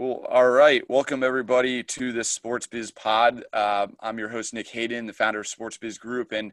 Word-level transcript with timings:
Cool. 0.00 0.24
All 0.30 0.48
right. 0.48 0.82
Welcome, 0.88 1.22
everybody, 1.22 1.82
to 1.82 2.10
the 2.10 2.24
Sports 2.24 2.66
Biz 2.66 2.90
Pod. 2.90 3.44
Uh, 3.52 3.86
I'm 4.00 4.18
your 4.18 4.30
host, 4.30 4.54
Nick 4.54 4.68
Hayden, 4.68 5.06
the 5.06 5.12
founder 5.12 5.40
of 5.40 5.46
Sports 5.46 5.76
Biz 5.76 5.98
Group. 5.98 6.32
And 6.32 6.52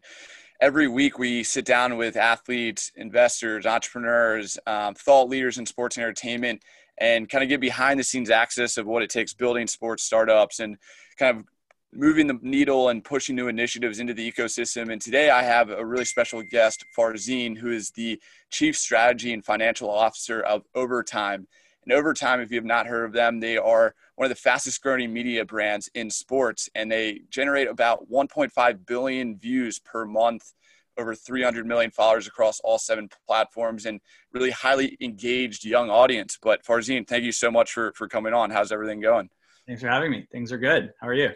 every 0.59 0.89
week 0.89 1.17
we 1.17 1.43
sit 1.43 1.63
down 1.63 1.95
with 1.95 2.17
athletes, 2.17 2.91
investors, 2.97 3.65
entrepreneurs, 3.65 4.59
um, 4.67 4.95
thought 4.95 5.29
leaders 5.29 5.57
in 5.57 5.65
sports 5.65 5.95
and 5.95 6.03
entertainment, 6.03 6.61
and 6.97 7.29
kind 7.29 7.41
of 7.41 7.47
get 7.47 7.61
behind 7.61 8.01
the 8.01 8.03
scenes 8.03 8.29
access 8.29 8.75
of 8.75 8.85
what 8.85 9.01
it 9.01 9.09
takes 9.09 9.33
building 9.33 9.65
sports 9.65 10.03
startups 10.03 10.59
and 10.59 10.75
kind 11.17 11.37
of 11.37 11.45
moving 11.93 12.27
the 12.27 12.37
needle 12.41 12.89
and 12.89 13.05
pushing 13.05 13.37
new 13.37 13.47
initiatives 13.47 14.01
into 14.01 14.13
the 14.13 14.29
ecosystem. 14.29 14.91
And 14.91 15.01
today 15.01 15.29
I 15.29 15.43
have 15.43 15.69
a 15.69 15.85
really 15.85 16.03
special 16.03 16.41
guest, 16.41 16.83
Farzin, 16.99 17.57
who 17.57 17.71
is 17.71 17.91
the 17.91 18.19
Chief 18.49 18.75
Strategy 18.75 19.31
and 19.31 19.45
Financial 19.45 19.89
Officer 19.89 20.41
of 20.41 20.63
Overtime. 20.75 21.47
And 21.87 21.93
Overtime, 21.93 22.41
if 22.41 22.51
you 22.51 22.57
have 22.57 22.65
not 22.65 22.85
heard 22.85 23.05
of 23.05 23.13
them, 23.13 23.39
they 23.39 23.55
are 23.55 23.95
one 24.15 24.25
of 24.25 24.29
the 24.29 24.35
fastest 24.35 24.81
growing 24.81 25.13
media 25.13 25.45
brands 25.45 25.89
in 25.95 26.09
sports, 26.09 26.69
and 26.75 26.91
they 26.91 27.21
generate 27.29 27.69
about 27.69 28.11
1.5 28.11 28.85
billion 28.85 29.37
views 29.37 29.79
per 29.79 30.05
month, 30.05 30.51
over 30.97 31.15
300 31.15 31.65
million 31.65 31.89
followers 31.89 32.27
across 32.27 32.59
all 32.59 32.77
seven 32.77 33.07
platforms, 33.25 33.85
and 33.85 34.01
really 34.33 34.51
highly 34.51 34.97
engaged 34.99 35.63
young 35.63 35.89
audience. 35.89 36.37
But 36.41 36.61
Farzin, 36.65 37.07
thank 37.07 37.23
you 37.23 37.31
so 37.31 37.49
much 37.49 37.71
for 37.71 37.93
for 37.93 38.09
coming 38.09 38.33
on. 38.33 38.51
How's 38.51 38.73
everything 38.73 38.99
going? 38.99 39.29
Thanks 39.65 39.81
for 39.81 39.87
having 39.87 40.11
me. 40.11 40.27
Things 40.29 40.51
are 40.51 40.57
good. 40.57 40.91
How 40.99 41.07
are 41.07 41.13
you? 41.13 41.29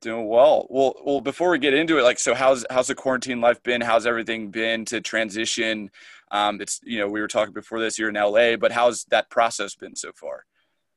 Doing 0.00 0.28
well. 0.28 0.66
Well, 0.70 0.94
well. 1.04 1.20
Before 1.20 1.50
we 1.50 1.58
get 1.58 1.74
into 1.74 1.98
it, 1.98 2.02
like, 2.02 2.20
so 2.20 2.34
how's 2.34 2.64
how's 2.70 2.86
the 2.86 2.94
quarantine 2.94 3.40
life 3.40 3.60
been? 3.62 3.80
How's 3.80 4.06
everything 4.06 4.50
been 4.50 4.84
to 4.86 5.00
transition? 5.00 5.90
Um, 6.30 6.60
it's 6.60 6.80
you 6.84 7.00
know 7.00 7.08
we 7.08 7.20
were 7.20 7.26
talking 7.26 7.52
before 7.52 7.80
this. 7.80 7.98
You're 7.98 8.10
in 8.10 8.14
LA, 8.14 8.56
but 8.56 8.70
how's 8.70 9.04
that 9.06 9.28
process 9.28 9.74
been 9.74 9.96
so 9.96 10.12
far? 10.14 10.44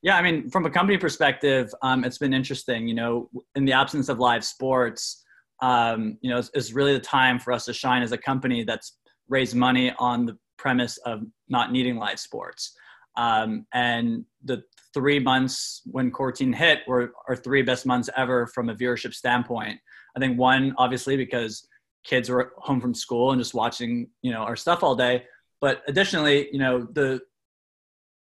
Yeah, 0.04 0.17
I 0.17 0.22
mean, 0.22 0.50
from 0.50 0.66
a 0.66 0.70
company 0.70 0.98
perspective, 0.98 1.73
um, 1.81 2.04
it's 2.04 2.17
been 2.20 2.34
interesting. 2.34 2.88
You 2.88 2.94
know, 2.94 3.30
in 3.55 3.66
the 3.66 3.73
absence 3.73 4.08
of 4.08 4.20
live 4.20 4.45
sports, 4.45 5.23
um, 5.61 6.17
you 6.22 6.30
know, 6.30 6.38
it's 6.38 6.73
really 6.73 6.94
the 6.94 7.00
time 7.00 7.39
for 7.39 7.53
us 7.53 7.66
to 7.66 7.73
shine 7.73 8.03
as 8.03 8.11
a 8.11 8.17
company 8.17 8.64
that's 8.64 8.98
raised 9.30 9.55
money 9.55 9.94
on 9.98 10.26
the 10.26 10.38
premise 10.58 10.98
of 10.98 11.23
not 11.50 11.72
needing 11.72 11.98
live 11.98 12.20
sports. 12.20 12.76
Um, 13.17 13.66
and 13.73 14.26
the 14.44 14.64
three 14.94 15.20
months 15.20 15.81
when 15.86 16.12
quarantine 16.12 16.54
hit 16.54 16.80
were 16.88 17.14
our 17.28 17.36
three 17.36 17.62
best 17.62 17.86
months 17.86 18.09
ever 18.16 18.48
from 18.48 18.70
a 18.70 18.76
viewership 18.76 19.14
standpoint. 19.14 19.80
I 20.16 20.20
think 20.20 20.38
one, 20.38 20.73
obviously, 20.78 21.17
because 21.17 21.67
kids 22.04 22.30
were 22.30 22.54
home 22.58 22.82
from 22.82 22.94
school 22.94 23.32
and 23.32 23.39
just 23.39 23.54
watching, 23.54 24.09
you 24.22 24.32
know, 24.32 24.39
our 24.39 24.56
stuff 24.56 24.84
all 24.84 24.95
day. 24.95 25.23
But 25.59 25.84
additionally, 25.88 26.50
you 26.52 26.59
know, 26.59 26.88
the 26.92 27.22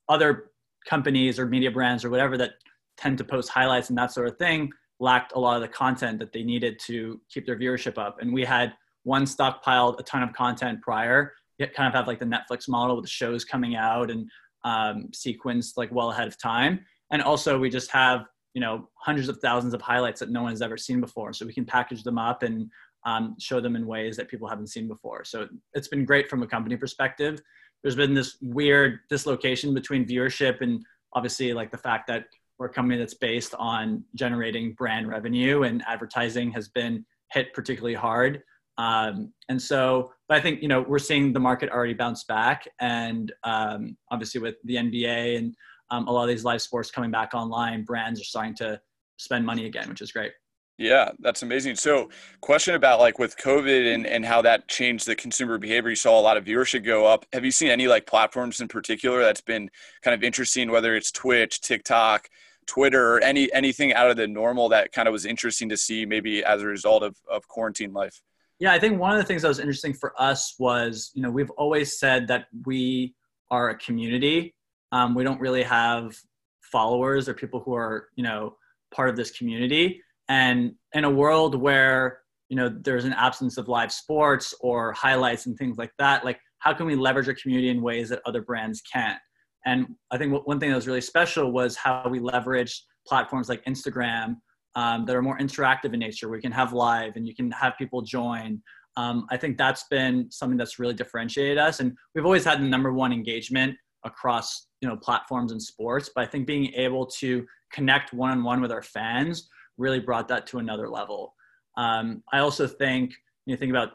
other 0.07 0.51
companies 0.87 1.39
or 1.39 1.45
media 1.45 1.71
brands 1.71 2.05
or 2.05 2.09
whatever 2.09 2.37
that 2.37 2.51
tend 2.97 3.17
to 3.17 3.23
post 3.23 3.49
highlights 3.49 3.89
and 3.89 3.97
that 3.97 4.11
sort 4.11 4.27
of 4.27 4.37
thing 4.37 4.71
lacked 4.99 5.33
a 5.35 5.39
lot 5.39 5.55
of 5.55 5.61
the 5.61 5.67
content 5.67 6.19
that 6.19 6.31
they 6.31 6.43
needed 6.43 6.79
to 6.79 7.19
keep 7.29 7.45
their 7.45 7.57
viewership 7.57 7.97
up. 7.97 8.17
And 8.21 8.33
we 8.33 8.45
had 8.45 8.73
one 9.03 9.25
stockpiled 9.25 9.99
a 9.99 10.03
ton 10.03 10.23
of 10.23 10.31
content 10.33 10.81
prior. 10.81 11.33
You 11.57 11.67
kind 11.67 11.87
of 11.87 11.93
have 11.93 12.07
like 12.07 12.19
the 12.19 12.25
Netflix 12.25 12.69
model 12.69 12.95
with 12.95 13.05
the 13.05 13.09
shows 13.09 13.43
coming 13.43 13.75
out 13.75 14.09
and 14.09 14.29
um, 14.65 15.09
sequenced 15.13 15.77
like 15.77 15.89
well 15.93 16.11
ahead 16.11 16.27
of 16.27 16.37
time. 16.37 16.81
And 17.11 17.21
also 17.21 17.57
we 17.57 17.69
just 17.69 17.89
have, 17.91 18.25
you 18.53 18.59
know, 18.59 18.89
hundreds 18.95 19.29
of 19.29 19.37
thousands 19.37 19.73
of 19.73 19.81
highlights 19.81 20.19
that 20.19 20.29
no 20.29 20.41
one 20.41 20.51
has 20.51 20.61
ever 20.61 20.75
seen 20.75 20.99
before. 20.99 21.31
So 21.31 21.45
we 21.45 21.53
can 21.53 21.65
package 21.65 22.03
them 22.03 22.17
up 22.17 22.43
and 22.43 22.69
um, 23.05 23.35
show 23.39 23.61
them 23.61 23.75
in 23.75 23.85
ways 23.85 24.17
that 24.17 24.27
people 24.27 24.47
haven't 24.47 24.67
seen 24.67 24.87
before. 24.87 25.23
So 25.23 25.47
it's 25.73 25.87
been 25.87 26.03
great 26.03 26.27
from 26.27 26.43
a 26.43 26.47
company 26.47 26.75
perspective. 26.75 27.41
There's 27.83 27.95
been 27.95 28.15
this 28.15 28.37
weird 28.41 28.99
dislocation 29.09 29.73
between 29.73 30.07
viewership 30.07 30.61
and 30.61 30.83
obviously 31.13 31.53
like 31.53 31.71
the 31.71 31.77
fact 31.77 32.07
that 32.07 32.25
we're 32.57 32.67
a 32.67 32.73
company 32.73 32.97
that's 32.97 33.13
based 33.13 33.53
on 33.59 34.03
generating 34.15 34.73
brand 34.73 35.07
revenue 35.07 35.63
and 35.63 35.83
advertising 35.87 36.51
has 36.51 36.69
been 36.69 37.05
hit 37.31 37.53
particularly 37.53 37.93
hard. 37.93 38.41
Um, 38.77 39.31
and 39.49 39.61
so, 39.61 40.11
but 40.27 40.37
I 40.37 40.41
think, 40.41 40.61
you 40.61 40.67
know, 40.67 40.81
we're 40.81 40.99
seeing 40.99 41.33
the 41.33 41.39
market 41.39 41.69
already 41.69 41.93
bounce 41.93 42.23
back 42.23 42.67
and 42.79 43.31
um, 43.43 43.97
obviously 44.09 44.41
with 44.41 44.55
the 44.63 44.75
NBA 44.75 45.37
and 45.37 45.55
um, 45.91 46.07
a 46.07 46.11
lot 46.11 46.23
of 46.23 46.29
these 46.29 46.43
live 46.43 46.61
sports 46.61 46.89
coming 46.89 47.11
back 47.11 47.33
online, 47.33 47.83
brands 47.83 48.19
are 48.19 48.25
starting 48.25 48.55
to 48.55 48.81
spend 49.17 49.45
money 49.45 49.65
again, 49.65 49.87
which 49.87 50.01
is 50.01 50.11
great. 50.11 50.31
Yeah, 50.77 51.11
that's 51.19 51.41
amazing. 51.41 51.75
So, 51.75 52.09
question 52.41 52.75
about 52.75 52.99
like 52.99 53.17
with 53.17 53.37
COVID 53.37 53.93
and, 53.93 54.05
and 54.05 54.25
how 54.25 54.41
that 54.41 54.67
changed 54.67 55.07
the 55.07 55.15
consumer 55.15 55.57
behavior. 55.57 55.89
You 55.89 55.95
saw 55.95 56.19
a 56.19 56.21
lot 56.21 56.35
of 56.35 56.43
viewership 56.43 56.83
go 56.83 57.05
up. 57.05 57.25
Have 57.31 57.45
you 57.45 57.51
seen 57.51 57.69
any 57.69 57.87
like 57.87 58.05
platforms 58.05 58.59
in 58.59 58.67
particular 58.67 59.21
that's 59.21 59.39
been 59.39 59.69
kind 60.03 60.13
of 60.13 60.21
interesting, 60.21 60.69
whether 60.69 60.93
it's 60.93 61.11
Twitch, 61.11 61.61
TikTok, 61.61 62.27
Twitter, 62.67 63.13
or 63.13 63.21
any 63.21 63.51
anything 63.53 63.93
out 63.93 64.11
of 64.11 64.17
the 64.17 64.27
normal 64.27 64.67
that 64.69 64.91
kind 64.91 65.07
of 65.07 65.13
was 65.13 65.25
interesting 65.25 65.69
to 65.69 65.77
see 65.77 66.05
maybe 66.05 66.43
as 66.43 66.61
a 66.61 66.65
result 66.65 67.03
of, 67.03 67.15
of 67.31 67.47
quarantine 67.47 67.93
life? 67.93 68.21
Yeah, 68.59 68.73
I 68.73 68.79
think 68.79 68.99
one 68.99 69.11
of 69.11 69.17
the 69.17 69.23
things 69.23 69.41
that 69.41 69.49
was 69.49 69.59
interesting 69.59 69.93
for 69.93 70.13
us 70.19 70.55
was, 70.59 71.11
you 71.13 71.21
know, 71.21 71.29
we've 71.29 71.49
always 71.51 71.99
said 71.99 72.27
that 72.29 72.45
we 72.65 73.13
are 73.51 73.69
a 73.69 73.77
community. 73.77 74.55
Um, 74.91 75.13
we 75.13 75.23
don't 75.23 75.41
really 75.41 75.63
have 75.63 76.15
followers 76.61 77.27
or 77.27 77.33
people 77.33 77.59
who 77.59 77.73
are, 77.75 78.07
you 78.15 78.23
know, 78.23 78.55
part 78.93 79.09
of 79.09 79.15
this 79.15 79.31
community 79.31 80.01
and 80.29 80.73
in 80.93 81.03
a 81.03 81.09
world 81.09 81.55
where 81.55 82.19
you 82.49 82.55
know 82.55 82.69
there's 82.69 83.05
an 83.05 83.13
absence 83.13 83.57
of 83.57 83.67
live 83.67 83.91
sports 83.91 84.53
or 84.61 84.93
highlights 84.93 85.45
and 85.45 85.57
things 85.57 85.77
like 85.77 85.91
that 85.97 86.23
like 86.23 86.39
how 86.59 86.73
can 86.73 86.85
we 86.85 86.95
leverage 86.95 87.27
our 87.27 87.35
community 87.35 87.69
in 87.69 87.81
ways 87.81 88.09
that 88.09 88.21
other 88.25 88.41
brands 88.41 88.81
can't 88.81 89.19
and 89.65 89.87
i 90.11 90.17
think 90.17 90.45
one 90.45 90.59
thing 90.59 90.69
that 90.69 90.75
was 90.75 90.87
really 90.87 91.01
special 91.01 91.51
was 91.51 91.75
how 91.75 92.07
we 92.09 92.19
leveraged 92.19 92.79
platforms 93.07 93.49
like 93.49 93.63
instagram 93.65 94.37
um, 94.75 95.05
that 95.05 95.15
are 95.15 95.21
more 95.21 95.37
interactive 95.37 95.93
in 95.93 95.99
nature. 95.99 96.33
You 96.33 96.41
can 96.41 96.51
have 96.51 96.73
live 96.73 97.15
and 97.15 97.27
you 97.27 97.35
can 97.35 97.51
have 97.51 97.77
people 97.77 98.01
join. 98.01 98.61
Um, 98.97 99.27
i 99.29 99.35
think 99.35 99.57
that's 99.57 99.83
been 99.89 100.31
something 100.31 100.57
that's 100.57 100.79
really 100.79 100.93
differentiated 100.93 101.57
us. 101.57 101.79
And 101.79 101.97
we've 102.13 102.25
always 102.25 102.45
had 102.45 102.61
the 102.61 102.65
number 102.65 102.93
one 102.93 103.11
engagement 103.11 103.75
across 104.03 104.67
you 104.81 104.87
know 104.87 104.95
platforms 104.95 105.51
and 105.51 105.61
sports. 105.61 106.09
But 106.13 106.23
i 106.23 106.27
think 106.27 106.47
being 106.47 106.73
able 106.73 107.05
to 107.21 107.45
connect 107.71 108.13
one-on-one 108.13 108.61
with 108.61 108.71
our 108.71 108.81
fans 108.81 109.49
really 109.77 109.99
brought 109.99 110.27
that 110.29 110.47
to 110.47 110.59
another 110.59 110.87
level. 110.89 111.33
Um, 111.77 112.23
I 112.31 112.39
also 112.39 112.67
think 112.67 113.13
you 113.45 113.57
think 113.57 113.69
about 113.69 113.93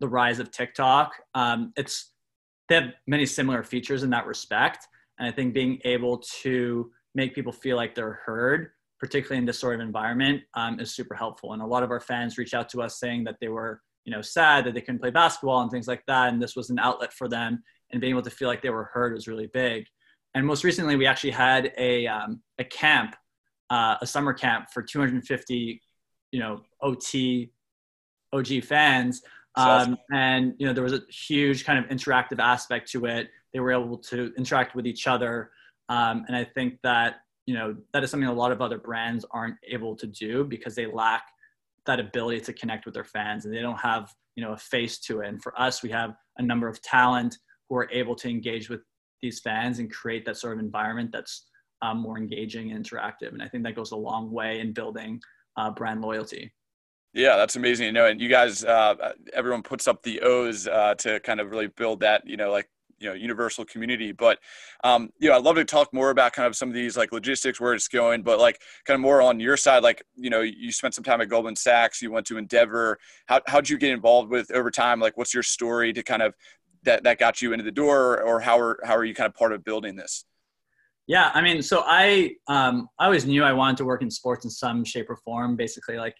the 0.00 0.08
rise 0.08 0.38
of 0.38 0.50
TikTok, 0.50 1.12
um, 1.34 1.72
it's 1.76 2.12
they 2.68 2.76
have 2.76 2.92
many 3.06 3.26
similar 3.26 3.62
features 3.62 4.02
in 4.02 4.10
that 4.10 4.26
respect, 4.26 4.86
and 5.18 5.28
I 5.28 5.32
think 5.32 5.54
being 5.54 5.80
able 5.84 6.18
to 6.42 6.90
make 7.14 7.34
people 7.34 7.52
feel 7.52 7.76
like 7.76 7.94
they're 7.94 8.20
heard, 8.24 8.70
particularly 9.00 9.38
in 9.38 9.46
this 9.46 9.58
sort 9.58 9.74
of 9.74 9.80
environment, 9.80 10.42
um, 10.54 10.78
is 10.78 10.94
super 10.94 11.14
helpful. 11.14 11.52
And 11.52 11.62
a 11.62 11.66
lot 11.66 11.82
of 11.82 11.90
our 11.90 12.00
fans 12.00 12.38
reach 12.38 12.54
out 12.54 12.68
to 12.70 12.82
us 12.82 13.00
saying 13.00 13.24
that 13.24 13.36
they 13.40 13.48
were, 13.48 13.80
you 14.04 14.12
know, 14.12 14.22
sad 14.22 14.64
that 14.64 14.74
they 14.74 14.80
couldn't 14.80 15.00
play 15.00 15.10
basketball 15.10 15.62
and 15.62 15.70
things 15.70 15.88
like 15.88 16.04
that, 16.06 16.32
and 16.32 16.40
this 16.40 16.56
was 16.56 16.70
an 16.70 16.78
outlet 16.78 17.12
for 17.12 17.28
them, 17.28 17.62
and 17.90 18.00
being 18.00 18.12
able 18.12 18.22
to 18.22 18.30
feel 18.30 18.48
like 18.48 18.62
they 18.62 18.70
were 18.70 18.90
heard 18.92 19.12
was 19.12 19.26
really 19.26 19.48
big. 19.52 19.86
And 20.34 20.46
most 20.46 20.62
recently, 20.62 20.94
we 20.94 21.06
actually 21.06 21.32
had 21.32 21.72
a 21.76 22.06
um, 22.06 22.40
a 22.58 22.64
camp 22.64 23.16
uh, 23.70 23.96
a 24.00 24.06
summer 24.06 24.32
camp 24.32 24.66
for 24.72 24.82
250, 24.82 25.80
you 26.32 26.40
know, 26.40 26.60
OT, 26.82 27.52
OG 28.32 28.64
fans. 28.64 29.22
Um, 29.56 29.96
and, 30.12 30.54
you 30.58 30.66
know, 30.66 30.72
there 30.72 30.84
was 30.84 30.92
a 30.92 31.02
huge 31.08 31.64
kind 31.64 31.78
of 31.78 31.90
interactive 31.90 32.38
aspect 32.38 32.90
to 32.92 33.06
it. 33.06 33.28
They 33.52 33.60
were 33.60 33.72
able 33.72 33.98
to 33.98 34.32
interact 34.36 34.74
with 34.74 34.86
each 34.86 35.06
other. 35.06 35.50
Um, 35.88 36.24
and 36.28 36.36
I 36.36 36.44
think 36.44 36.78
that, 36.82 37.16
you 37.46 37.54
know, 37.54 37.76
that 37.92 38.04
is 38.04 38.10
something 38.10 38.28
a 38.28 38.32
lot 38.32 38.52
of 38.52 38.60
other 38.60 38.78
brands 38.78 39.24
aren't 39.30 39.56
able 39.68 39.96
to 39.96 40.06
do 40.06 40.44
because 40.44 40.74
they 40.74 40.86
lack 40.86 41.24
that 41.86 41.98
ability 41.98 42.40
to 42.40 42.52
connect 42.52 42.84
with 42.84 42.94
their 42.94 43.04
fans 43.04 43.44
and 43.44 43.54
they 43.54 43.60
don't 43.60 43.80
have, 43.80 44.12
you 44.36 44.44
know, 44.44 44.52
a 44.52 44.56
face 44.56 44.98
to 44.98 45.20
it. 45.20 45.28
And 45.28 45.42
for 45.42 45.58
us, 45.60 45.82
we 45.82 45.90
have 45.90 46.14
a 46.38 46.42
number 46.42 46.68
of 46.68 46.80
talent 46.82 47.36
who 47.68 47.76
are 47.76 47.90
able 47.90 48.14
to 48.16 48.28
engage 48.28 48.68
with 48.68 48.80
these 49.22 49.40
fans 49.40 49.78
and 49.78 49.90
create 49.90 50.24
that 50.26 50.36
sort 50.36 50.54
of 50.54 50.60
environment 50.60 51.10
that's 51.12 51.46
um, 51.82 51.98
more 51.98 52.18
engaging 52.18 52.72
and 52.72 52.84
interactive. 52.84 53.32
And 53.32 53.42
I 53.42 53.48
think 53.48 53.64
that 53.64 53.74
goes 53.74 53.92
a 53.92 53.96
long 53.96 54.30
way 54.30 54.60
in 54.60 54.72
building 54.72 55.20
uh, 55.56 55.70
brand 55.70 56.02
loyalty. 56.02 56.52
Yeah, 57.12 57.36
that's 57.36 57.56
amazing 57.56 57.86
You 57.86 57.92
know. 57.92 58.06
And 58.06 58.20
you 58.20 58.28
guys, 58.28 58.64
uh, 58.64 58.94
everyone 59.32 59.62
puts 59.62 59.88
up 59.88 60.02
the 60.02 60.20
O's 60.20 60.68
uh, 60.68 60.94
to 60.96 61.20
kind 61.20 61.40
of 61.40 61.50
really 61.50 61.68
build 61.68 62.00
that, 62.00 62.26
you 62.26 62.36
know, 62.36 62.50
like 62.50 62.68
you 63.00 63.08
know 63.08 63.14
universal 63.14 63.64
community 63.64 64.12
but 64.12 64.38
um 64.84 65.10
you 65.18 65.28
know 65.28 65.36
i'd 65.36 65.42
love 65.42 65.56
to 65.56 65.64
talk 65.64 65.92
more 65.92 66.10
about 66.10 66.32
kind 66.32 66.46
of 66.46 66.54
some 66.54 66.68
of 66.68 66.74
these 66.74 66.96
like 66.96 67.12
logistics 67.12 67.60
where 67.60 67.74
it's 67.74 67.88
going 67.88 68.22
but 68.22 68.38
like 68.38 68.60
kind 68.84 68.94
of 68.94 69.00
more 69.00 69.22
on 69.22 69.40
your 69.40 69.56
side 69.56 69.82
like 69.82 70.02
you 70.16 70.30
know 70.30 70.40
you 70.40 70.70
spent 70.70 70.94
some 70.94 71.04
time 71.04 71.20
at 71.20 71.28
goldman 71.28 71.56
sachs 71.56 72.02
you 72.02 72.10
went 72.10 72.26
to 72.26 72.38
endeavor 72.38 72.98
how, 73.26 73.40
how'd 73.46 73.68
you 73.68 73.78
get 73.78 73.90
involved 73.90 74.30
with 74.30 74.50
Overtime 74.52 75.00
like 75.00 75.16
what's 75.16 75.34
your 75.34 75.42
story 75.42 75.92
to 75.92 76.02
kind 76.02 76.22
of 76.22 76.34
that 76.82 77.02
that 77.04 77.18
got 77.18 77.42
you 77.42 77.52
into 77.52 77.64
the 77.64 77.72
door 77.72 78.22
or 78.22 78.40
how 78.40 78.58
are 78.58 78.78
how 78.84 78.94
are 78.94 79.04
you 79.04 79.14
kind 79.14 79.28
of 79.28 79.34
part 79.34 79.52
of 79.52 79.64
building 79.64 79.96
this 79.96 80.24
yeah, 81.10 81.32
I 81.34 81.40
mean, 81.40 81.60
so 81.60 81.82
I 81.84 82.36
um, 82.46 82.88
I 82.96 83.06
always 83.06 83.26
knew 83.26 83.42
I 83.42 83.52
wanted 83.52 83.78
to 83.78 83.84
work 83.84 84.02
in 84.02 84.12
sports 84.12 84.44
in 84.44 84.50
some 84.52 84.84
shape 84.84 85.10
or 85.10 85.16
form, 85.16 85.56
basically 85.56 85.96
like 85.96 86.14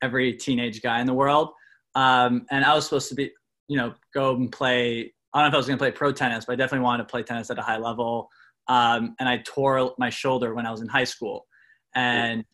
every 0.00 0.32
teenage 0.32 0.80
guy 0.80 1.00
in 1.00 1.06
the 1.06 1.12
world. 1.12 1.50
Um, 1.96 2.46
and 2.52 2.64
I 2.64 2.72
was 2.72 2.84
supposed 2.84 3.08
to 3.08 3.16
be, 3.16 3.32
you 3.66 3.76
know, 3.76 3.94
go 4.14 4.36
and 4.36 4.52
play. 4.52 5.12
I 5.34 5.40
don't 5.40 5.44
know 5.44 5.48
if 5.48 5.54
I 5.54 5.56
was 5.58 5.66
going 5.66 5.78
to 5.78 5.82
play 5.82 5.90
pro 5.90 6.12
tennis, 6.12 6.44
but 6.44 6.54
I 6.54 6.56
definitely 6.56 6.84
wanted 6.84 7.04
to 7.04 7.10
play 7.10 7.22
tennis 7.22 7.50
at 7.50 7.58
a 7.58 7.62
high 7.62 7.78
level. 7.78 8.28
um, 8.68 9.14
and 9.18 9.28
I 9.28 9.38
tore 9.38 9.94
my 9.98 10.10
shoulder 10.10 10.54
when 10.54 10.66
I 10.66 10.70
was 10.70 10.80
in 10.80 10.88
high 10.88 11.04
school, 11.04 11.46
and 11.94 12.44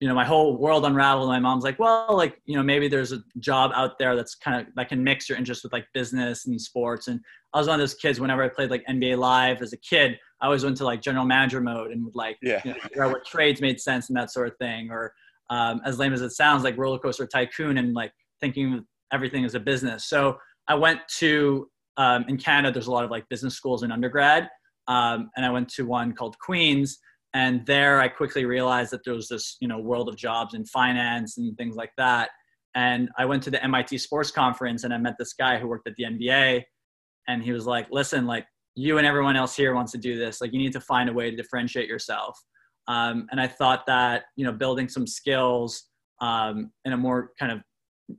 you 0.00 0.08
know 0.08 0.14
my 0.14 0.24
whole 0.24 0.56
world 0.56 0.84
unraveled. 0.84 1.28
My 1.28 1.38
mom's 1.38 1.64
like, 1.64 1.78
well, 1.78 2.16
like 2.16 2.40
you 2.44 2.56
know 2.56 2.62
maybe 2.62 2.88
there's 2.88 3.12
a 3.12 3.18
job 3.38 3.70
out 3.74 3.98
there 3.98 4.16
that's 4.16 4.34
kind 4.34 4.60
of 4.60 4.74
that 4.74 4.88
can 4.88 5.02
mix 5.02 5.28
your 5.28 5.38
interest 5.38 5.62
with 5.62 5.72
like 5.72 5.86
business 5.94 6.46
and 6.46 6.60
sports. 6.60 7.08
And 7.08 7.20
I 7.52 7.58
was 7.58 7.68
one 7.68 7.76
of 7.76 7.80
those 7.80 7.94
kids. 7.94 8.20
Whenever 8.20 8.42
I 8.42 8.48
played 8.48 8.70
like 8.70 8.84
NBA 8.86 9.16
Live 9.16 9.62
as 9.62 9.72
a 9.72 9.78
kid, 9.78 10.18
I 10.40 10.46
always 10.46 10.64
went 10.64 10.76
to 10.78 10.84
like 10.84 11.00
general 11.00 11.24
manager 11.24 11.60
mode 11.60 11.92
and 11.92 12.04
would 12.04 12.16
like 12.16 12.36
yeah. 12.42 12.60
you 12.64 12.72
know, 12.72 12.78
figure 12.80 13.04
out 13.04 13.12
what 13.12 13.24
trades 13.24 13.60
made 13.60 13.80
sense 13.80 14.08
and 14.08 14.16
that 14.16 14.32
sort 14.32 14.48
of 14.48 14.56
thing. 14.58 14.90
Or 14.90 15.12
um, 15.50 15.80
as 15.84 15.98
lame 15.98 16.12
as 16.12 16.20
it 16.20 16.30
sounds, 16.30 16.64
like 16.64 16.76
roller 16.76 16.98
coaster 16.98 17.26
tycoon 17.26 17.78
and 17.78 17.94
like 17.94 18.12
thinking 18.40 18.84
everything 19.12 19.44
as 19.44 19.54
a 19.54 19.60
business. 19.60 20.06
So 20.06 20.38
I 20.68 20.74
went 20.74 21.00
to 21.18 21.68
um, 21.96 22.24
in 22.28 22.36
Canada. 22.36 22.72
There's 22.72 22.86
a 22.86 22.92
lot 22.92 23.04
of 23.04 23.10
like 23.10 23.28
business 23.28 23.54
schools 23.54 23.82
in 23.82 23.92
undergrad, 23.92 24.48
um, 24.88 25.30
and 25.36 25.44
I 25.44 25.50
went 25.50 25.68
to 25.70 25.86
one 25.86 26.12
called 26.12 26.38
Queen's. 26.38 26.98
And 27.36 27.66
there, 27.66 28.00
I 28.00 28.06
quickly 28.06 28.44
realized 28.44 28.92
that 28.92 29.04
there 29.04 29.14
was 29.14 29.28
this 29.28 29.56
you 29.60 29.68
know 29.68 29.78
world 29.78 30.08
of 30.08 30.16
jobs 30.16 30.54
in 30.54 30.64
finance 30.66 31.38
and 31.38 31.56
things 31.56 31.76
like 31.76 31.92
that. 31.98 32.30
And 32.76 33.08
I 33.18 33.24
went 33.24 33.42
to 33.44 33.50
the 33.50 33.62
MIT 33.62 33.98
Sports 33.98 34.30
Conference, 34.30 34.84
and 34.84 34.92
I 34.92 34.98
met 34.98 35.14
this 35.18 35.32
guy 35.32 35.58
who 35.58 35.68
worked 35.68 35.88
at 35.88 35.94
the 35.96 36.04
NBA, 36.04 36.62
and 37.28 37.42
he 37.42 37.52
was 37.52 37.66
like, 37.66 37.88
"Listen, 37.90 38.26
like 38.26 38.46
you 38.76 38.98
and 38.98 39.06
everyone 39.06 39.36
else 39.36 39.56
here 39.56 39.74
wants 39.74 39.92
to 39.92 39.98
do 39.98 40.18
this. 40.18 40.40
Like 40.40 40.52
you 40.52 40.58
need 40.58 40.72
to 40.72 40.80
find 40.80 41.08
a 41.08 41.12
way 41.12 41.30
to 41.30 41.36
differentiate 41.36 41.88
yourself." 41.88 42.38
Um, 42.86 43.26
and 43.30 43.40
I 43.40 43.46
thought 43.48 43.86
that 43.86 44.24
you 44.36 44.44
know 44.44 44.52
building 44.52 44.88
some 44.88 45.06
skills 45.06 45.84
um, 46.20 46.70
in 46.84 46.92
a 46.92 46.96
more 46.96 47.30
kind 47.38 47.52
of 47.52 47.60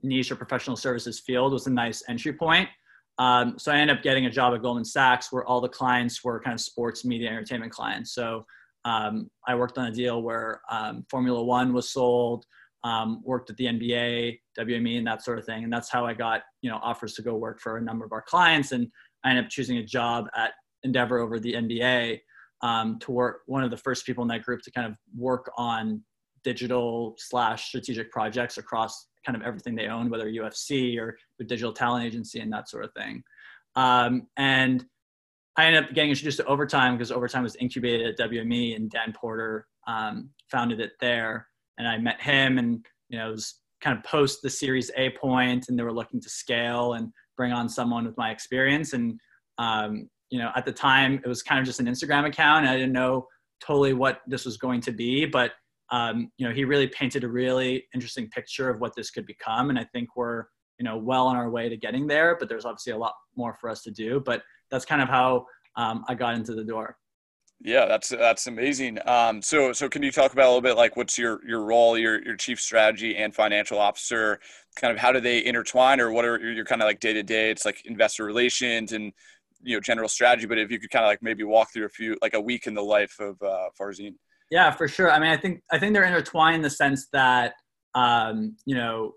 niche 0.02 0.30
or 0.30 0.36
professional 0.36 0.76
services 0.76 1.20
field 1.20 1.52
was 1.52 1.66
a 1.66 1.70
nice 1.70 2.02
entry 2.08 2.32
point. 2.32 2.68
Um, 3.18 3.58
so 3.58 3.72
I 3.72 3.76
ended 3.76 3.96
up 3.96 4.02
getting 4.02 4.26
a 4.26 4.30
job 4.30 4.54
at 4.54 4.62
Goldman 4.62 4.84
Sachs 4.84 5.32
where 5.32 5.44
all 5.44 5.60
the 5.60 5.68
clients 5.68 6.22
were 6.22 6.40
kind 6.40 6.54
of 6.54 6.60
sports 6.60 7.04
media 7.04 7.30
entertainment 7.30 7.72
clients. 7.72 8.14
So 8.14 8.44
um, 8.84 9.30
I 9.46 9.54
worked 9.54 9.78
on 9.78 9.86
a 9.86 9.92
deal 9.92 10.22
where 10.22 10.60
um, 10.70 11.04
Formula 11.10 11.42
One 11.42 11.72
was 11.72 11.90
sold, 11.90 12.44
um, 12.84 13.22
worked 13.24 13.50
at 13.50 13.56
the 13.56 13.64
NBA, 13.64 14.38
WME, 14.58 14.98
and 14.98 15.06
that 15.06 15.24
sort 15.24 15.38
of 15.38 15.44
thing. 15.44 15.64
And 15.64 15.72
that's 15.72 15.90
how 15.90 16.06
I 16.06 16.14
got 16.14 16.42
you 16.62 16.70
know 16.70 16.78
offers 16.82 17.14
to 17.14 17.22
go 17.22 17.34
work 17.34 17.60
for 17.60 17.78
a 17.78 17.82
number 17.82 18.04
of 18.04 18.12
our 18.12 18.22
clients. 18.22 18.72
And 18.72 18.88
I 19.24 19.30
ended 19.30 19.46
up 19.46 19.50
choosing 19.50 19.78
a 19.78 19.84
job 19.84 20.26
at 20.36 20.52
Endeavor 20.84 21.18
over 21.18 21.40
the 21.40 21.54
NBA 21.54 22.20
um, 22.62 22.98
to 23.00 23.10
work 23.10 23.40
one 23.46 23.64
of 23.64 23.70
the 23.70 23.76
first 23.76 24.06
people 24.06 24.22
in 24.22 24.28
that 24.28 24.42
group 24.42 24.62
to 24.62 24.70
kind 24.70 24.86
of 24.86 24.96
work 25.16 25.50
on 25.56 26.02
digital 26.44 27.16
slash 27.18 27.66
strategic 27.66 28.12
projects 28.12 28.56
across 28.56 29.08
kind 29.26 29.36
of 29.36 29.42
everything 29.42 29.74
they 29.74 29.88
own, 29.88 30.08
whether 30.08 30.30
UFC 30.30 30.98
or 30.98 31.18
their 31.38 31.46
digital 31.46 31.72
talent 31.72 32.06
agency 32.06 32.38
and 32.38 32.52
that 32.52 32.68
sort 32.68 32.84
of 32.84 32.92
thing. 32.94 33.22
Um, 33.74 34.28
and 34.36 34.86
I 35.56 35.66
ended 35.66 35.84
up 35.84 35.94
getting 35.94 36.10
introduced 36.10 36.38
to 36.38 36.44
Overtime 36.46 36.96
because 36.96 37.10
Overtime 37.10 37.42
was 37.42 37.56
incubated 37.56 38.06
at 38.08 38.30
WME 38.30 38.76
and 38.76 38.90
Dan 38.90 39.12
Porter 39.12 39.66
um, 39.86 40.30
founded 40.50 40.80
it 40.80 40.92
there. 41.00 41.48
And 41.78 41.88
I 41.88 41.98
met 41.98 42.20
him 42.20 42.58
and, 42.58 42.84
you 43.08 43.18
know, 43.18 43.28
it 43.28 43.32
was 43.32 43.60
kind 43.80 43.96
of 43.96 44.04
post 44.04 44.40
the 44.42 44.50
Series 44.50 44.90
A 44.96 45.10
point 45.10 45.66
and 45.68 45.78
they 45.78 45.82
were 45.82 45.92
looking 45.92 46.20
to 46.20 46.30
scale 46.30 46.94
and 46.94 47.12
bring 47.36 47.52
on 47.52 47.68
someone 47.68 48.06
with 48.06 48.16
my 48.16 48.30
experience. 48.30 48.92
And, 48.92 49.18
um, 49.58 50.08
you 50.30 50.38
know, 50.38 50.50
at 50.54 50.64
the 50.64 50.72
time 50.72 51.20
it 51.24 51.28
was 51.28 51.42
kind 51.42 51.58
of 51.58 51.66
just 51.66 51.80
an 51.80 51.86
Instagram 51.86 52.26
account. 52.26 52.64
And 52.64 52.68
I 52.68 52.76
didn't 52.76 52.92
know 52.92 53.26
totally 53.60 53.92
what 53.92 54.20
this 54.26 54.44
was 54.44 54.56
going 54.56 54.80
to 54.82 54.92
be, 54.92 55.26
but 55.26 55.52
um, 55.90 56.30
you 56.36 56.46
know, 56.48 56.54
he 56.54 56.64
really 56.64 56.88
painted 56.88 57.24
a 57.24 57.28
really 57.28 57.86
interesting 57.94 58.28
picture 58.28 58.68
of 58.68 58.80
what 58.80 58.94
this 58.96 59.10
could 59.10 59.26
become. 59.26 59.70
And 59.70 59.78
I 59.78 59.84
think 59.84 60.16
we're, 60.16 60.44
you 60.78 60.84
know, 60.84 60.96
well 60.96 61.26
on 61.26 61.36
our 61.36 61.50
way 61.50 61.68
to 61.68 61.76
getting 61.76 62.06
there, 62.06 62.36
but 62.38 62.48
there's 62.48 62.64
obviously 62.64 62.92
a 62.92 62.98
lot 62.98 63.14
more 63.36 63.54
for 63.54 63.70
us 63.70 63.82
to 63.82 63.90
do. 63.90 64.20
But 64.24 64.42
that's 64.70 64.84
kind 64.84 65.00
of 65.00 65.08
how 65.08 65.46
um, 65.76 66.04
I 66.08 66.14
got 66.14 66.34
into 66.34 66.54
the 66.54 66.64
door. 66.64 66.96
Yeah, 67.62 67.86
that's 67.86 68.10
that's 68.10 68.46
amazing. 68.48 68.98
Um, 69.06 69.40
so 69.40 69.72
so 69.72 69.88
can 69.88 70.02
you 70.02 70.12
talk 70.12 70.34
about 70.34 70.44
a 70.44 70.48
little 70.48 70.60
bit 70.60 70.76
like 70.76 70.96
what's 70.96 71.16
your 71.16 71.40
your 71.48 71.64
role, 71.64 71.96
your 71.96 72.22
your 72.22 72.36
chief 72.36 72.60
strategy 72.60 73.16
and 73.16 73.34
financial 73.34 73.78
officer, 73.78 74.40
kind 74.78 74.92
of 74.92 74.98
how 74.98 75.10
do 75.10 75.20
they 75.20 75.42
intertwine, 75.42 75.98
or 75.98 76.12
what 76.12 76.26
are 76.26 76.38
your 76.38 76.66
kind 76.66 76.82
of 76.82 76.86
like 76.86 77.00
day 77.00 77.14
to 77.14 77.22
day? 77.22 77.50
It's 77.50 77.64
like 77.64 77.86
investor 77.86 78.24
relations 78.24 78.92
and 78.92 79.10
you 79.62 79.74
know 79.74 79.80
general 79.80 80.08
strategy. 80.08 80.46
But 80.46 80.58
if 80.58 80.70
you 80.70 80.78
could 80.78 80.90
kind 80.90 81.06
of 81.06 81.08
like 81.08 81.22
maybe 81.22 81.44
walk 81.44 81.72
through 81.72 81.86
a 81.86 81.88
few 81.88 82.18
like 82.20 82.34
a 82.34 82.40
week 82.40 82.66
in 82.66 82.74
the 82.74 82.82
life 82.82 83.18
of 83.20 83.40
uh, 83.42 83.68
Farzin. 83.80 84.14
Yeah, 84.50 84.70
for 84.70 84.86
sure. 84.86 85.10
I 85.10 85.18
mean, 85.18 85.30
I 85.30 85.36
think 85.36 85.62
I 85.72 85.78
think 85.78 85.92
they're 85.92 86.04
intertwined 86.04 86.56
in 86.56 86.62
the 86.62 86.70
sense 86.70 87.08
that 87.12 87.54
um, 87.96 88.56
you 88.66 88.74
know, 88.74 89.12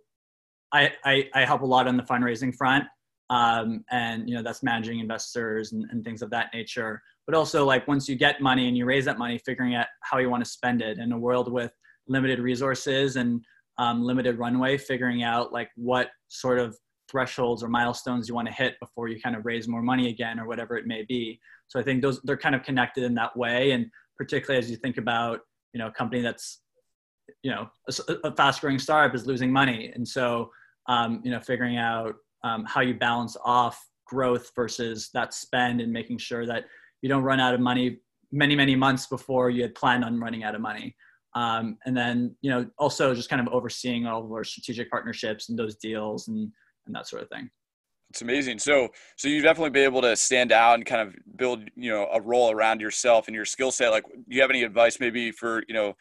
I, 0.72 0.92
I, 1.04 1.30
I 1.36 1.46
help 1.46 1.62
a 1.62 1.66
lot 1.66 1.88
on 1.88 1.98
the 1.98 2.04
fundraising 2.04 2.56
front, 2.56 2.86
um, 3.30 3.84
and 3.92 4.28
you 4.28 4.36
know 4.36 4.42
that's 4.42 4.64
managing 4.64 5.00
investors 5.00 5.74
and, 5.74 5.86
and 5.92 6.04
things 6.04 6.22
of 6.22 6.30
that 6.32 6.48
nature. 6.54 7.02
But 7.28 7.36
also, 7.36 7.66
like 7.66 7.88
once 7.88 8.08
you 8.10 8.16
get 8.16 8.42
money 8.42 8.68
and 8.68 8.78
you 8.78 8.86
raise 8.86 9.06
that 9.06 9.20
money, 9.20 9.38
figuring 9.46 9.76
out 9.76 9.88
how 10.02 10.18
you 10.18 10.30
want 10.30 10.44
to 10.44 10.50
spend 10.50 10.82
it 10.82 10.98
in 10.98 11.12
a 11.12 11.18
world 11.20 11.52
with 11.52 11.72
limited 12.08 12.40
resources 12.40 13.18
and 13.18 13.44
um, 13.78 14.02
limited 14.04 14.40
runway, 14.40 14.78
figuring 14.78 15.22
out 15.24 15.54
like 15.54 15.70
what 15.76 16.10
sort 16.30 16.58
of 16.58 16.76
thresholds 17.10 17.64
or 17.64 17.68
milestones 17.68 18.28
you 18.30 18.36
want 18.36 18.48
to 18.48 18.54
hit 18.54 18.76
before 18.80 19.08
you 19.08 19.20
kind 19.20 19.36
of 19.36 19.46
raise 19.46 19.68
more 19.68 19.82
money 19.82 20.10
again 20.10 20.40
or 20.40 20.48
whatever 20.48 20.78
it 20.78 20.86
may 20.88 21.04
be. 21.08 21.40
So 21.68 21.80
I 21.80 21.84
think 21.84 22.02
those 22.02 22.22
they're 22.24 22.38
kind 22.38 22.56
of 22.56 22.64
connected 22.64 23.04
in 23.04 23.14
that 23.16 23.36
way. 23.36 23.72
And 23.72 23.88
particularly 24.20 24.60
as 24.64 24.70
you 24.70 24.78
think 24.78 24.98
about 24.98 25.40
you 25.74 25.80
know 25.80 25.88
a 25.88 25.92
company 25.92 26.22
that's 26.22 26.62
you 27.42 27.50
know 27.50 27.70
a, 27.88 28.28
a 28.28 28.36
fast 28.36 28.62
growing 28.62 28.78
startup 28.78 29.16
is 29.16 29.26
losing 29.26 29.52
money. 29.52 29.92
And 29.96 30.08
so 30.08 30.52
um, 30.88 31.22
you 31.24 31.32
know 31.32 31.40
figuring 31.40 31.78
out 31.78 32.16
um, 32.44 32.66
how 32.66 32.82
you 32.82 32.94
balance 32.94 33.36
off 33.44 33.84
growth 34.06 34.52
versus 34.56 35.10
that 35.14 35.34
spend 35.34 35.82
and 35.82 35.92
making 35.92 36.18
sure 36.18 36.46
that 36.46 36.66
you 37.02 37.10
don't 37.10 37.24
run 37.24 37.40
out 37.40 37.54
of 37.54 37.60
money 37.60 38.00
many 38.32 38.56
many 38.56 38.76
months 38.76 39.08
before 39.08 39.50
you 39.50 39.62
had 39.64 39.74
planned 39.74 40.04
on 40.04 40.20
running 40.20 40.44
out 40.44 40.54
of 40.54 40.62
money. 40.62 40.96
Um, 41.36 41.78
and 41.86 41.96
then 41.96 42.36
you 42.42 42.50
know 42.52 42.70
also 42.78 43.16
just 43.16 43.30
kind 43.30 43.42
of 43.42 43.54
overseeing 43.54 44.06
all 44.06 44.24
of 44.24 44.32
our 44.32 44.44
strategic 44.44 44.92
partnerships 44.92 45.50
and 45.50 45.58
those 45.58 45.76
deals 45.76 46.28
and 46.28 46.52
and 46.86 46.96
that 46.96 47.08
sort 47.08 47.22
of 47.22 47.30
thing 47.30 47.50
it's 48.10 48.22
amazing. 48.22 48.60
So, 48.60 48.90
so 49.16 49.28
you 49.28 49.42
definitely 49.42 49.70
be 49.70 49.82
able 49.82 50.02
to 50.02 50.16
stand 50.16 50.52
out 50.52 50.76
and 50.76 50.86
kind 50.86 51.08
of 51.08 51.16
build, 51.36 51.70
you 51.76 51.92
know, 51.92 52.08
a 52.12 52.20
role 52.20 52.52
around 52.52 52.82
yourself 52.82 53.28
and 53.28 53.36
your 53.36 53.46
skill 53.46 53.72
set. 53.72 53.90
Like, 53.90 54.06
do 54.06 54.36
you 54.36 54.42
have 54.42 54.50
any 54.50 54.64
advice 54.64 55.00
maybe 55.00 55.32
for, 55.32 55.64
you 55.68 55.76
know, 55.76 55.96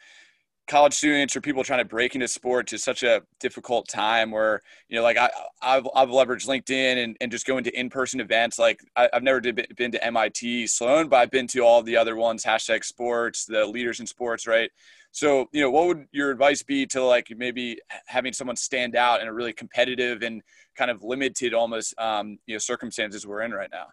college 0.67 0.93
students 0.93 1.35
or 1.35 1.41
people 1.41 1.63
trying 1.63 1.79
to 1.79 1.85
break 1.85 2.15
into 2.15 2.27
sport 2.27 2.67
to 2.67 2.77
such 2.77 3.03
a 3.03 3.23
difficult 3.39 3.87
time 3.87 4.31
where, 4.31 4.61
you 4.87 4.95
know, 4.95 5.03
like 5.03 5.17
I, 5.17 5.29
I've, 5.61 5.87
I've 5.95 6.09
leveraged 6.09 6.47
LinkedIn 6.47 7.03
and, 7.03 7.17
and 7.19 7.31
just 7.31 7.45
going 7.45 7.63
to 7.63 7.79
in-person 7.79 8.19
events. 8.19 8.57
Like 8.57 8.79
I, 8.95 9.09
have 9.11 9.23
never 9.23 9.41
did, 9.41 9.67
been 9.77 9.91
to 9.91 10.03
MIT 10.03 10.67
Sloan, 10.67 11.09
but 11.09 11.17
I've 11.17 11.31
been 11.31 11.47
to 11.47 11.61
all 11.61 11.81
the 11.81 11.97
other 11.97 12.15
ones, 12.15 12.43
hashtag 12.43 12.83
sports, 12.83 13.45
the 13.45 13.65
leaders 13.65 13.99
in 13.99 14.05
sports, 14.05 14.47
right? 14.47 14.69
So, 15.11 15.47
you 15.51 15.61
know, 15.61 15.71
what 15.71 15.87
would 15.87 16.05
your 16.11 16.29
advice 16.29 16.61
be 16.61 16.85
to 16.87 17.03
like 17.03 17.33
maybe 17.35 17.79
having 18.05 18.31
someone 18.31 18.55
stand 18.55 18.95
out 18.95 19.21
in 19.21 19.27
a 19.27 19.33
really 19.33 19.53
competitive 19.53 20.21
and 20.21 20.43
kind 20.79 20.89
of 20.89 21.03
limited 21.03 21.53
almost, 21.53 21.93
um, 21.99 22.39
you 22.47 22.55
know, 22.55 22.59
circumstances 22.59 23.27
we're 23.27 23.41
in 23.41 23.51
right 23.51 23.69
now? 23.71 23.87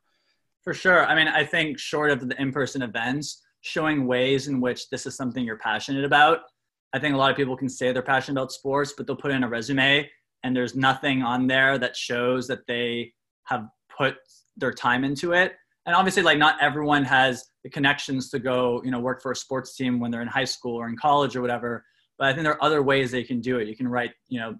For 0.62 0.72
sure. 0.72 1.04
I 1.04 1.14
mean, 1.14 1.28
I 1.28 1.44
think 1.44 1.78
short 1.78 2.10
of 2.10 2.28
the 2.28 2.40
in-person 2.40 2.82
events, 2.82 3.42
showing 3.60 4.06
ways 4.06 4.46
in 4.46 4.60
which 4.60 4.88
this 4.90 5.04
is 5.04 5.16
something 5.16 5.44
you're 5.44 5.58
passionate 5.58 6.04
about. 6.04 6.38
I 6.92 6.98
think 7.00 7.14
a 7.14 7.18
lot 7.18 7.30
of 7.32 7.36
people 7.36 7.56
can 7.56 7.68
say 7.68 7.92
they're 7.92 8.02
passionate 8.02 8.40
about 8.40 8.52
sports, 8.52 8.94
but 8.96 9.06
they'll 9.06 9.16
put 9.16 9.32
in 9.32 9.42
a 9.42 9.48
resume 9.48 10.08
and 10.44 10.56
there's 10.56 10.76
nothing 10.76 11.22
on 11.22 11.48
there 11.48 11.76
that 11.78 11.96
shows 11.96 12.46
that 12.46 12.66
they 12.68 13.12
have 13.44 13.68
put 13.96 14.14
their 14.56 14.72
time 14.72 15.02
into 15.02 15.32
it. 15.32 15.54
And 15.86 15.94
obviously, 15.94 16.22
like 16.22 16.38
not 16.38 16.56
everyone 16.60 17.04
has 17.04 17.44
the 17.64 17.70
connections 17.70 18.30
to 18.30 18.38
go, 18.38 18.80
you 18.84 18.90
know, 18.92 19.00
work 19.00 19.20
for 19.22 19.32
a 19.32 19.36
sports 19.36 19.76
team 19.76 19.98
when 19.98 20.10
they're 20.10 20.22
in 20.22 20.28
high 20.28 20.44
school 20.44 20.76
or 20.76 20.88
in 20.88 20.96
college 20.96 21.36
or 21.36 21.40
whatever. 21.40 21.84
But 22.18 22.28
I 22.28 22.32
think 22.32 22.44
there 22.44 22.52
are 22.52 22.64
other 22.64 22.82
ways 22.82 23.10
they 23.10 23.24
can 23.24 23.40
do 23.40 23.58
it. 23.58 23.68
You 23.68 23.76
can 23.76 23.88
write, 23.88 24.12
you 24.28 24.40
know, 24.40 24.56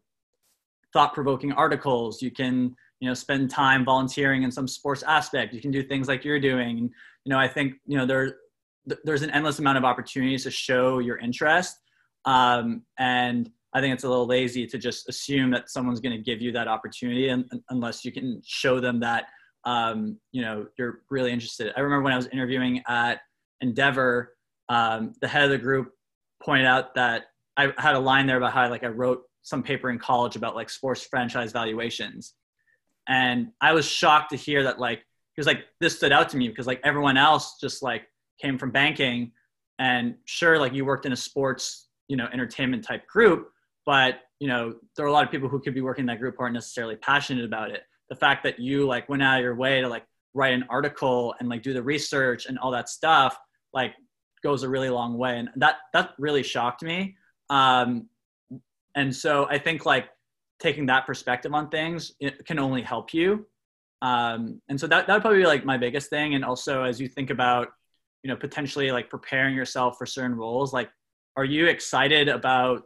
thought-provoking 0.97 1.53
articles. 1.53 2.23
You 2.27 2.33
can, 2.41 2.55
you 3.01 3.09
know, 3.09 3.15
spend 3.15 3.51
time 3.51 3.85
volunteering 3.85 4.41
in 4.47 4.51
some 4.51 4.69
sports 4.79 5.03
aspect. 5.03 5.55
You 5.57 5.61
can 5.61 5.71
do 5.79 5.83
things 5.83 6.07
like 6.09 6.25
you're 6.25 6.41
doing. 6.41 6.73
And, 6.81 6.89
you 7.25 7.31
know, 7.33 7.39
I 7.47 7.49
think, 7.49 7.75
you 7.91 7.97
know, 7.99 8.07
there, 8.07 8.37
there's 9.07 9.25
an 9.27 9.31
endless 9.31 9.59
amount 9.59 9.79
of 9.79 9.85
opportunities 9.85 10.45
to 10.45 10.51
show 10.51 11.01
your 11.09 11.19
interest. 11.19 11.75
Um, 12.25 12.83
and 12.99 13.51
I 13.75 13.81
think 13.81 13.93
it's 13.93 14.05
a 14.05 14.09
little 14.09 14.27
lazy 14.27 14.67
to 14.73 14.79
just 14.79 15.07
assume 15.13 15.51
that 15.51 15.69
someone's 15.69 16.01
going 16.01 16.17
to 16.17 16.23
give 16.23 16.41
you 16.41 16.51
that 16.53 16.67
opportunity 16.67 17.29
and, 17.29 17.45
unless 17.69 18.05
you 18.07 18.13
can 18.13 18.41
show 18.45 18.81
them 18.81 19.01
that 19.01 19.27
um, 19.67 20.19
you 20.33 20.41
know 20.41 20.67
you're 20.79 21.01
really 21.11 21.33
interested. 21.33 21.73
I 21.77 21.81
remember 21.81 22.05
when 22.05 22.15
I 22.15 22.17
was 22.17 22.29
interviewing 22.29 22.83
at 22.89 23.21
Endeavor, 23.61 24.35
um, 24.71 25.13
the 25.21 25.29
head 25.29 25.45
of 25.45 25.51
the 25.51 25.59
group 25.59 25.93
pointed 26.43 26.67
out 26.67 26.95
that 26.95 27.25
I 27.59 27.73
had 27.77 27.95
a 27.95 27.99
line 27.99 28.27
there 28.27 28.39
about 28.39 28.53
how 28.53 28.71
like 28.71 28.85
I 28.85 28.89
wrote 28.89 29.23
some 29.47 29.63
paper 29.63 29.91
in 29.91 29.99
college 29.99 30.35
about 30.35 30.57
like 30.57 30.69
sports 30.69 31.03
franchise 31.03 31.53
valuations, 31.53 32.35
and 33.09 33.53
I 33.61 33.73
was 33.73 33.87
shocked 33.87 34.31
to 34.31 34.37
hear 34.37 34.65
that 34.65 34.81
like 34.81 34.99
he 34.99 35.41
was 35.41 35.47
like 35.47 35.67
this 35.81 35.97
stood 35.97 36.11
out 36.11 36.29
to 36.31 36.37
me 36.37 36.49
because 36.49 36.67
like 36.67 36.81
everyone 36.83 37.17
else 37.17 37.59
just 37.61 37.81
like 37.81 38.09
came 38.43 38.59
from 38.59 38.73
banking, 38.73 39.31
and 39.79 40.17
sure 40.25 40.59
like 40.59 40.75
you 40.75 40.85
worked 40.85 41.07
in 41.07 41.13
a 41.13 41.17
sports 41.17 41.89
you 42.09 42.17
know 42.17 42.27
entertainment 42.33 42.83
type 42.83 43.07
group, 43.07 43.51
but 43.85 44.21
you 44.41 44.49
know 44.49 44.75
there 44.97 45.07
are 45.07 45.09
a 45.09 45.13
lot 45.13 45.25
of 45.25 45.31
people 45.31 45.49
who 45.49 45.61
could 45.61 45.75
be 45.75 45.81
working 45.81 46.03
in 46.03 46.07
that 46.07 46.19
group 46.19 46.35
who 46.37 46.43
aren't 46.43 46.55
necessarily 46.55 46.97
passionate 46.97 47.45
about 47.45 47.71
it. 47.71 47.83
The 48.11 48.17
fact 48.17 48.43
that 48.43 48.59
you 48.59 48.87
like 48.87 49.09
went 49.09 49.23
out 49.23 49.39
of 49.39 49.45
your 49.45 49.55
way 49.55 49.81
to 49.81 49.89
like 49.89 50.05
write 50.35 50.55
an 50.55 50.65
article 50.69 51.35
and 51.39 51.49
like 51.49 51.63
do 51.63 51.73
the 51.73 51.83
research 51.83 52.47
and 52.47 52.59
all 52.59 52.73
that 52.73 52.89
stuff 52.89 53.39
like 53.73 53.95
goes 54.43 54.63
a 54.63 54.69
really 54.69 54.91
long 54.91 55.17
way. 55.17 55.39
And 55.39 55.51
that 55.57 55.77
that 55.93 56.11
really 56.19 56.43
shocked 56.43 56.83
me. 56.83 57.17
Um, 57.49 58.09
and 58.97 59.15
so 59.15 59.47
i 59.49 59.57
think 59.57 59.87
like 59.87 60.09
taking 60.59 60.87
that 60.87 61.07
perspective 61.07 61.53
on 61.55 61.69
things 61.69 62.13
can 62.47 62.59
only 62.59 62.83
help 62.83 63.13
you. 63.13 63.47
Um, 64.03 64.61
and 64.69 64.79
so 64.79 64.87
that 64.87 65.07
that 65.07 65.13
would 65.13 65.23
probably 65.23 65.41
be 65.41 65.47
like 65.47 65.65
my 65.65 65.77
biggest 65.77 66.11
thing. 66.11 66.35
And 66.35 66.45
also 66.45 66.83
as 66.83 67.01
you 67.01 67.09
think 67.09 67.31
about 67.31 67.69
you 68.23 68.31
know 68.31 68.37
potentially 68.37 68.91
like 68.91 69.09
preparing 69.11 69.55
yourself 69.55 69.97
for 69.99 70.05
certain 70.05 70.35
roles 70.35 70.73
like 70.73 70.91
are 71.37 71.45
you 71.45 71.67
excited 71.67 72.29
about 72.29 72.83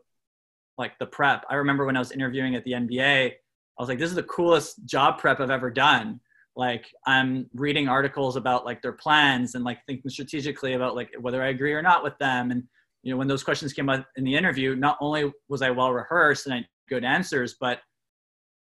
like 0.76 0.98
the 0.98 1.06
prep? 1.06 1.44
I 1.48 1.54
remember 1.54 1.86
when 1.86 1.96
i 1.96 1.98
was 1.98 2.12
interviewing 2.12 2.56
at 2.56 2.64
the 2.64 2.72
nba 2.72 3.30
i 3.30 3.82
was 3.82 3.88
like 3.88 3.98
this 3.98 4.10
is 4.10 4.16
the 4.16 4.24
coolest 4.24 4.84
job 4.84 5.18
prep 5.18 5.40
i've 5.40 5.50
ever 5.50 5.70
done. 5.70 6.20
Like 6.56 6.86
i'm 7.06 7.48
reading 7.54 7.88
articles 7.88 8.36
about 8.36 8.66
like 8.66 8.82
their 8.82 8.92
plans 8.92 9.54
and 9.54 9.64
like 9.64 9.78
thinking 9.86 10.10
strategically 10.10 10.74
about 10.74 10.94
like 10.94 11.10
whether 11.20 11.42
i 11.42 11.48
agree 11.48 11.72
or 11.72 11.82
not 11.82 12.02
with 12.02 12.18
them. 12.18 12.50
And 12.50 12.64
you 13.02 13.10
know 13.12 13.16
when 13.16 13.28
those 13.28 13.42
questions 13.42 13.72
came 13.72 13.88
up 13.88 14.06
in 14.16 14.24
the 14.24 14.34
interview 14.34 14.74
not 14.74 14.96
only 15.00 15.32
was 15.48 15.62
i 15.62 15.70
well 15.70 15.92
rehearsed 15.92 16.46
and 16.46 16.54
i 16.54 16.64
good 16.88 17.04
answers 17.04 17.56
but 17.60 17.80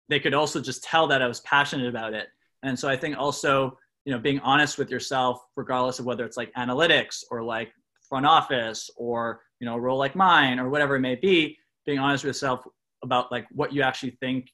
they 0.08 0.20
could 0.20 0.34
also 0.34 0.60
just 0.60 0.82
tell 0.84 1.06
that 1.06 1.22
i 1.22 1.26
was 1.26 1.40
passionate 1.40 1.88
about 1.88 2.14
it. 2.14 2.28
And 2.62 2.78
so 2.78 2.88
i 2.88 2.96
think 2.96 3.16
also 3.16 3.76
you 4.04 4.12
know 4.12 4.18
being 4.18 4.40
honest 4.40 4.78
with 4.78 4.90
yourself 4.90 5.40
regardless 5.56 5.98
of 5.98 6.06
whether 6.06 6.24
it's 6.24 6.36
like 6.36 6.52
analytics 6.54 7.22
or 7.30 7.42
like 7.42 7.72
front 8.08 8.26
office 8.26 8.90
or 8.96 9.40
you 9.60 9.66
know 9.66 9.74
a 9.74 9.80
role 9.80 9.98
like 9.98 10.16
mine 10.16 10.58
or 10.58 10.68
whatever 10.68 10.96
it 10.96 11.00
may 11.00 11.14
be 11.14 11.56
being 11.84 11.98
honest 11.98 12.24
with 12.24 12.30
yourself 12.30 12.64
about 13.02 13.30
like 13.30 13.46
what 13.52 13.72
you 13.72 13.82
actually 13.82 14.10
think 14.20 14.50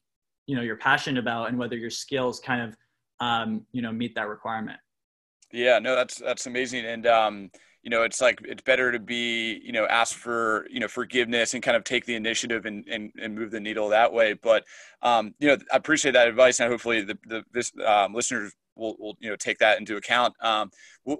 you 0.47 0.55
know 0.55 0.61
you're 0.61 0.77
passionate 0.77 1.19
about 1.19 1.49
and 1.49 1.57
whether 1.57 1.75
your 1.75 1.89
skills 1.89 2.39
kind 2.39 2.61
of 2.61 2.77
um, 3.19 3.65
you 3.71 3.81
know 3.81 3.91
meet 3.91 4.13
that 4.15 4.27
requirement. 4.27 4.79
Yeah 5.51 5.79
no 5.79 5.95
that's 5.95 6.17
that's 6.17 6.47
amazing. 6.47 6.85
And 6.85 7.07
um, 7.07 7.51
you 7.85 7.91
know 7.91 8.01
it's 8.01 8.19
like 8.19 8.41
it's 8.43 8.63
better 8.63 8.91
to 8.91 8.99
be 8.99 9.61
you 9.63 9.71
know 9.71 9.85
ask 9.85 10.15
for 10.15 10.65
you 10.71 10.79
know 10.79 10.87
forgiveness 10.87 11.53
and 11.53 11.61
kind 11.61 11.77
of 11.77 11.83
take 11.83 12.05
the 12.05 12.15
initiative 12.15 12.65
and 12.65 12.83
and, 12.89 13.11
and 13.21 13.35
move 13.35 13.51
the 13.51 13.59
needle 13.59 13.87
that 13.89 14.11
way. 14.11 14.33
But 14.33 14.65
um, 15.03 15.35
you 15.39 15.47
know 15.47 15.57
i 15.71 15.77
appreciate 15.77 16.13
that 16.13 16.27
advice 16.27 16.59
and 16.59 16.69
hopefully 16.69 17.01
the, 17.01 17.17
the 17.27 17.43
this 17.53 17.71
um, 17.85 18.13
listeners 18.13 18.51
will, 18.75 18.95
will 18.99 19.15
you 19.19 19.29
know 19.29 19.35
take 19.35 19.59
that 19.59 19.79
into 19.79 19.97
account. 19.97 20.33
Um, 20.41 20.71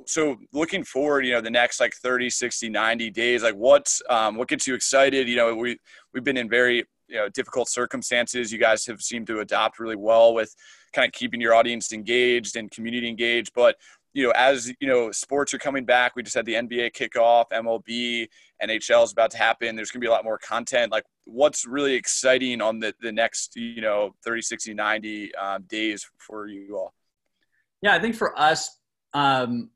so 0.07 0.37
looking 0.51 0.83
forward 0.83 1.25
you 1.25 1.33
know 1.33 1.41
the 1.41 1.51
next 1.51 1.79
like 1.79 1.93
30 1.93 2.31
60 2.31 2.67
90 2.67 3.11
days 3.11 3.43
like 3.43 3.55
what's 3.55 4.01
um, 4.09 4.35
what 4.35 4.47
gets 4.47 4.65
you 4.65 4.73
excited? 4.73 5.29
You 5.29 5.35
know 5.35 5.55
we 5.55 5.77
we've 6.13 6.23
been 6.23 6.37
in 6.37 6.49
very 6.49 6.83
you 7.07 7.17
know 7.17 7.29
difficult 7.29 7.69
circumstances. 7.69 8.51
You 8.51 8.57
guys 8.57 8.87
have 8.87 9.01
seemed 9.01 9.27
to 9.27 9.39
adopt 9.39 9.79
really 9.79 9.95
well 9.95 10.33
with 10.33 10.55
kind 10.93 11.05
of 11.05 11.11
keeping 11.13 11.39
your 11.39 11.53
audience 11.53 11.93
engaged 11.93 12.55
and 12.55 12.71
community 12.71 13.07
engaged. 13.07 13.51
But 13.53 13.75
you 14.15 14.23
know 14.23 14.33
as 14.35 14.73
you 14.79 14.87
know 14.87 15.11
sports 15.11 15.53
are 15.53 15.59
coming 15.59 15.85
back 15.85 16.15
we 16.15 16.23
just 16.23 16.35
had 16.35 16.45
the 16.45 16.53
nba 16.53 16.91
kickoff 16.91 17.45
mlb 17.51 18.27
nhl 18.63 19.03
is 19.03 19.11
about 19.11 19.31
to 19.31 19.37
happen. 19.37 19.75
There's 19.75 19.91
going 19.91 19.99
to 20.01 20.05
be 20.05 20.07
a 20.07 20.11
lot 20.11 20.23
more 20.23 20.37
content. 20.37 20.91
Like 20.91 21.03
what's 21.25 21.65
really 21.65 21.93
exciting 21.93 22.61
on 22.61 22.79
the, 22.79 22.93
the 23.01 23.11
next 23.11 23.55
you 23.55 23.81
know 23.81 24.15
30 24.23 24.41
60 24.41 24.73
90 24.73 25.35
um, 25.35 25.63
days 25.63 26.09
for 26.17 26.47
you 26.47 26.77
all? 26.77 26.93
Yeah 27.81 27.93
i 27.93 27.99
think 27.99 28.15
for 28.15 28.37
us 28.39 28.79
um, 29.13 29.69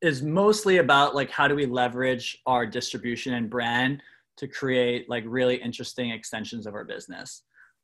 is 0.00 0.22
mostly 0.22 0.78
about 0.78 1.14
like 1.14 1.30
how 1.30 1.48
do 1.48 1.54
we 1.54 1.66
leverage 1.66 2.38
our 2.46 2.66
distribution 2.66 3.34
and 3.34 3.50
brand 3.50 4.02
to 4.36 4.48
create 4.48 5.08
like 5.08 5.24
really 5.26 5.56
interesting 5.56 6.10
extensions 6.10 6.66
of 6.66 6.74
our 6.74 6.84
business. 6.84 7.42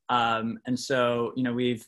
Um, 0.09 0.59
and 0.65 0.77
so, 0.77 1.31
you 1.35 1.43
know, 1.43 1.53
we've 1.53 1.85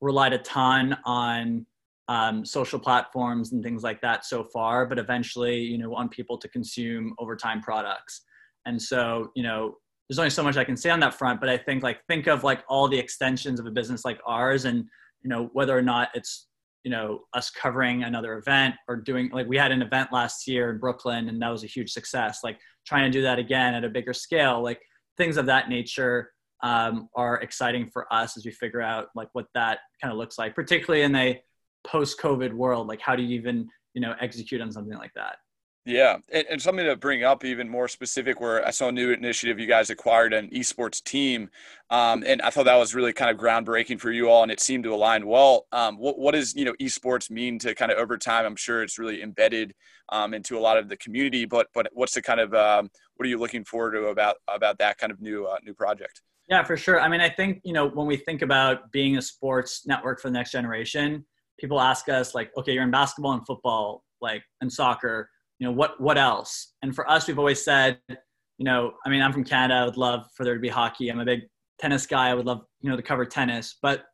relied 0.00 0.32
a 0.32 0.38
ton 0.38 0.96
on 1.04 1.66
um, 2.08 2.44
social 2.44 2.78
platforms 2.78 3.52
and 3.52 3.62
things 3.62 3.82
like 3.82 4.00
that 4.00 4.24
so 4.24 4.44
far, 4.44 4.86
but 4.86 4.98
eventually, 4.98 5.58
you 5.58 5.78
know, 5.78 5.90
want 5.90 6.10
people 6.10 6.38
to 6.38 6.48
consume 6.48 7.14
Overtime 7.18 7.60
products. 7.60 8.22
And 8.64 8.80
so, 8.80 9.30
you 9.34 9.42
know, 9.42 9.76
there's 10.08 10.18
only 10.18 10.30
so 10.30 10.42
much 10.42 10.56
I 10.56 10.64
can 10.64 10.76
say 10.76 10.90
on 10.90 11.00
that 11.00 11.14
front, 11.14 11.40
but 11.40 11.48
I 11.48 11.56
think 11.56 11.82
like 11.82 11.98
think 12.06 12.28
of 12.28 12.44
like 12.44 12.62
all 12.68 12.88
the 12.88 12.98
extensions 12.98 13.58
of 13.58 13.66
a 13.66 13.70
business 13.70 14.04
like 14.04 14.20
ours 14.26 14.64
and, 14.64 14.84
you 15.22 15.28
know, 15.30 15.50
whether 15.52 15.76
or 15.76 15.82
not 15.82 16.10
it's 16.14 16.46
you 16.86 16.90
know 16.90 17.22
us 17.34 17.50
covering 17.50 18.04
another 18.04 18.38
event 18.38 18.76
or 18.86 18.94
doing 18.94 19.28
like 19.32 19.48
we 19.48 19.56
had 19.56 19.72
an 19.72 19.82
event 19.82 20.12
last 20.12 20.46
year 20.46 20.70
in 20.70 20.78
brooklyn 20.78 21.28
and 21.28 21.42
that 21.42 21.48
was 21.48 21.64
a 21.64 21.66
huge 21.66 21.90
success 21.90 22.40
like 22.44 22.60
trying 22.86 23.10
to 23.10 23.18
do 23.18 23.22
that 23.22 23.40
again 23.40 23.74
at 23.74 23.82
a 23.82 23.88
bigger 23.88 24.12
scale 24.12 24.62
like 24.62 24.80
things 25.16 25.36
of 25.36 25.46
that 25.46 25.68
nature 25.68 26.30
um, 26.62 27.08
are 27.16 27.40
exciting 27.40 27.90
for 27.92 28.06
us 28.14 28.36
as 28.36 28.46
we 28.46 28.52
figure 28.52 28.80
out 28.80 29.08
like 29.16 29.28
what 29.32 29.46
that 29.52 29.80
kind 30.00 30.12
of 30.12 30.16
looks 30.16 30.38
like 30.38 30.54
particularly 30.54 31.02
in 31.02 31.12
a 31.16 31.42
post 31.86 32.20
covid 32.20 32.52
world 32.52 32.86
like 32.86 33.00
how 33.00 33.16
do 33.16 33.22
you 33.22 33.34
even 33.38 33.68
you 33.94 34.00
know 34.00 34.14
execute 34.20 34.60
on 34.60 34.70
something 34.70 34.98
like 34.98 35.12
that 35.14 35.36
yeah, 35.86 36.16
and, 36.32 36.44
and, 36.50 36.60
something 36.60 36.84
to 36.84 36.96
bring 36.96 37.22
up 37.22 37.44
even 37.44 37.68
more 37.68 37.86
specific, 37.86 38.40
where 38.40 38.66
I 38.66 38.72
saw 38.72 38.88
a 38.88 38.92
new 38.92 39.12
initiative 39.12 39.60
you 39.60 39.68
guys 39.68 39.88
acquired 39.88 40.32
an 40.32 40.50
esports 40.50 41.00
team, 41.00 41.48
um, 41.90 42.24
and 42.26 42.42
I 42.42 42.50
thought 42.50 42.64
that 42.64 42.74
was 42.74 42.92
really 42.92 43.12
kind 43.12 43.30
of 43.30 43.36
groundbreaking 43.36 44.00
for 44.00 44.10
you 44.10 44.28
all, 44.28 44.42
and 44.42 44.50
it 44.50 44.58
seemed 44.58 44.82
to 44.82 44.92
align 44.92 45.28
well. 45.28 45.68
Um, 45.70 45.96
what 45.96 46.18
what 46.18 46.34
does 46.34 46.56
you 46.56 46.64
know 46.64 46.74
esports 46.80 47.30
mean 47.30 47.60
to 47.60 47.72
kind 47.72 47.92
of 47.92 47.98
Overtime? 47.98 48.44
I'm 48.44 48.56
sure 48.56 48.82
it's 48.82 48.98
really 48.98 49.22
embedded 49.22 49.74
um, 50.08 50.34
into 50.34 50.58
a 50.58 50.60
lot 50.60 50.76
of 50.76 50.88
the 50.88 50.96
community, 50.96 51.44
but 51.44 51.68
but 51.72 51.86
what's 51.92 52.14
the 52.14 52.22
kind 52.22 52.40
of 52.40 52.52
um, 52.52 52.90
what 53.14 53.24
are 53.24 53.30
you 53.30 53.38
looking 53.38 53.64
forward 53.64 53.92
to 53.92 54.06
about 54.06 54.38
about 54.48 54.78
that 54.78 54.98
kind 54.98 55.12
of 55.12 55.20
new 55.20 55.46
uh, 55.46 55.58
new 55.64 55.72
project? 55.72 56.20
Yeah, 56.48 56.64
for 56.64 56.76
sure. 56.76 57.00
I 57.00 57.08
mean, 57.08 57.20
I 57.20 57.28
think 57.28 57.60
you 57.62 57.72
know 57.72 57.86
when 57.86 58.08
we 58.08 58.16
think 58.16 58.42
about 58.42 58.90
being 58.90 59.18
a 59.18 59.22
sports 59.22 59.86
network 59.86 60.20
for 60.20 60.30
the 60.30 60.34
next 60.34 60.50
generation, 60.50 61.24
people 61.58 61.80
ask 61.80 62.08
us 62.08 62.34
like, 62.34 62.50
okay, 62.56 62.72
you're 62.72 62.84
in 62.84 62.90
basketball 62.90 63.32
and 63.32 63.46
football, 63.46 64.04
like 64.20 64.42
and 64.60 64.72
soccer 64.72 65.28
you 65.58 65.66
know 65.66 65.72
what 65.72 66.00
what 66.00 66.18
else? 66.18 66.74
And 66.82 66.94
for 66.94 67.08
us 67.10 67.26
we've 67.26 67.38
always 67.38 67.64
said 67.64 67.98
you 68.08 68.64
know 68.64 68.92
i 69.04 69.10
mean 69.10 69.22
i'm 69.22 69.32
from 69.32 69.44
canada. 69.44 69.74
I 69.74 69.84
would 69.84 69.96
love 69.96 70.26
for 70.34 70.44
there 70.44 70.54
to 70.54 70.60
be 70.60 70.68
hockey. 70.68 71.08
I'm 71.08 71.20
a 71.20 71.24
big 71.24 71.42
tennis 71.78 72.06
guy. 72.06 72.28
I 72.28 72.34
would 72.34 72.46
love 72.46 72.62
you 72.80 72.90
know 72.90 72.96
to 72.96 73.02
cover 73.02 73.24
tennis. 73.24 73.76
But 73.82 74.04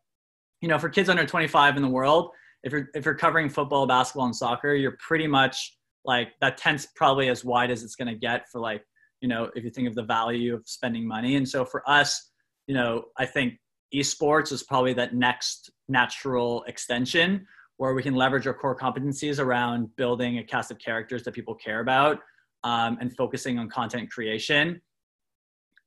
you 0.61 0.69
know 0.69 0.79
for 0.79 0.89
kids 0.89 1.09
under 1.09 1.27
25 1.27 1.77
in 1.77 1.83
the 1.83 1.89
world 1.89 2.31
if 2.63 2.73
you're 2.73 2.89
if 2.95 3.05
you're 3.05 3.15
covering 3.15 3.49
football 3.49 3.87
basketball 3.87 4.27
and 4.27 4.37
soccer 4.37 4.75
you're 4.75 4.97
pretty 5.05 5.27
much 5.27 5.77
like 6.05 6.29
that 6.41 6.57
tent's 6.57 6.87
probably 6.97 7.29
as 7.29 7.45
wide 7.45 7.71
as 7.71 7.83
it's 7.83 7.97
going 7.97 8.09
to 8.09 8.19
get 8.19 8.49
for 8.51 8.61
like 8.61 8.85
you 9.21 9.29
know 9.29 9.51
if 9.55 9.65
you 9.65 9.71
think 9.71 9.89
of 9.89 9.95
the 9.95 10.03
value 10.03 10.55
of 10.55 10.63
spending 10.67 11.07
money. 11.07 11.37
And 11.37 11.49
so 11.49 11.65
for 11.65 11.89
us 11.89 12.31
you 12.69 12.75
know 12.75 13.07
i 13.19 13.27
think 13.27 13.55
esports 13.95 14.53
is 14.53 14.63
probably 14.63 14.93
that 14.95 15.15
next 15.15 15.71
natural 15.89 16.65
extension 16.65 17.47
where 17.77 17.95
we 17.95 18.03
can 18.03 18.15
leverage 18.15 18.47
our 18.47 18.55
core 18.55 18.77
competencies 18.77 19.39
around 19.39 19.95
building 19.97 20.39
a 20.39 20.45
cast 20.45 20.71
of 20.71 20.79
characters 20.79 21.23
that 21.25 21.33
people 21.33 21.55
care 21.55 21.81
about 21.81 22.21
um, 22.65 22.99
and 23.01 23.15
focusing 23.17 23.59
on 23.59 23.69
content 23.69 24.11
creation. 24.11 24.81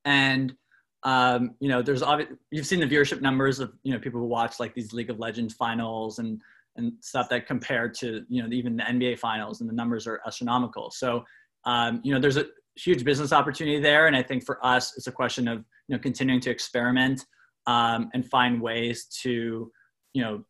And 0.04 0.54
um, 1.02 1.54
you 1.60 1.68
know, 1.68 1.82
there's 1.82 2.02
obviously 2.02 2.36
you've 2.50 2.66
seen 2.66 2.80
the 2.80 2.86
viewership 2.86 3.20
numbers 3.20 3.60
of 3.60 3.72
you 3.82 3.92
know 3.92 3.98
people 3.98 4.20
who 4.20 4.26
watch 4.26 4.58
like 4.58 4.74
these 4.74 4.92
League 4.92 5.10
of 5.10 5.18
Legends 5.18 5.54
finals 5.54 6.18
and 6.18 6.40
and 6.76 6.92
stuff 7.00 7.28
that 7.28 7.46
compared 7.46 7.94
to 7.94 8.24
you 8.28 8.42
know 8.42 8.48
even 8.52 8.76
the 8.76 8.82
NBA 8.82 9.18
finals 9.18 9.60
and 9.60 9.70
the 9.70 9.74
numbers 9.74 10.06
are 10.06 10.20
astronomical. 10.26 10.90
So 10.90 11.24
um, 11.64 12.00
you 12.04 12.12
know, 12.12 12.20
there's 12.20 12.36
a 12.36 12.46
huge 12.76 13.04
business 13.04 13.32
opportunity 13.32 13.80
there, 13.80 14.06
and 14.06 14.16
I 14.16 14.22
think 14.22 14.44
for 14.44 14.64
us, 14.64 14.96
it's 14.96 15.06
a 15.06 15.12
question 15.12 15.48
of 15.48 15.58
you 15.88 15.96
know 15.96 15.98
continuing 15.98 16.40
to 16.40 16.50
experiment 16.50 17.24
um, 17.66 18.10
and 18.14 18.26
find 18.26 18.60
ways 18.60 19.06
to 19.22 19.70
you 20.12 20.22
know 20.22 20.44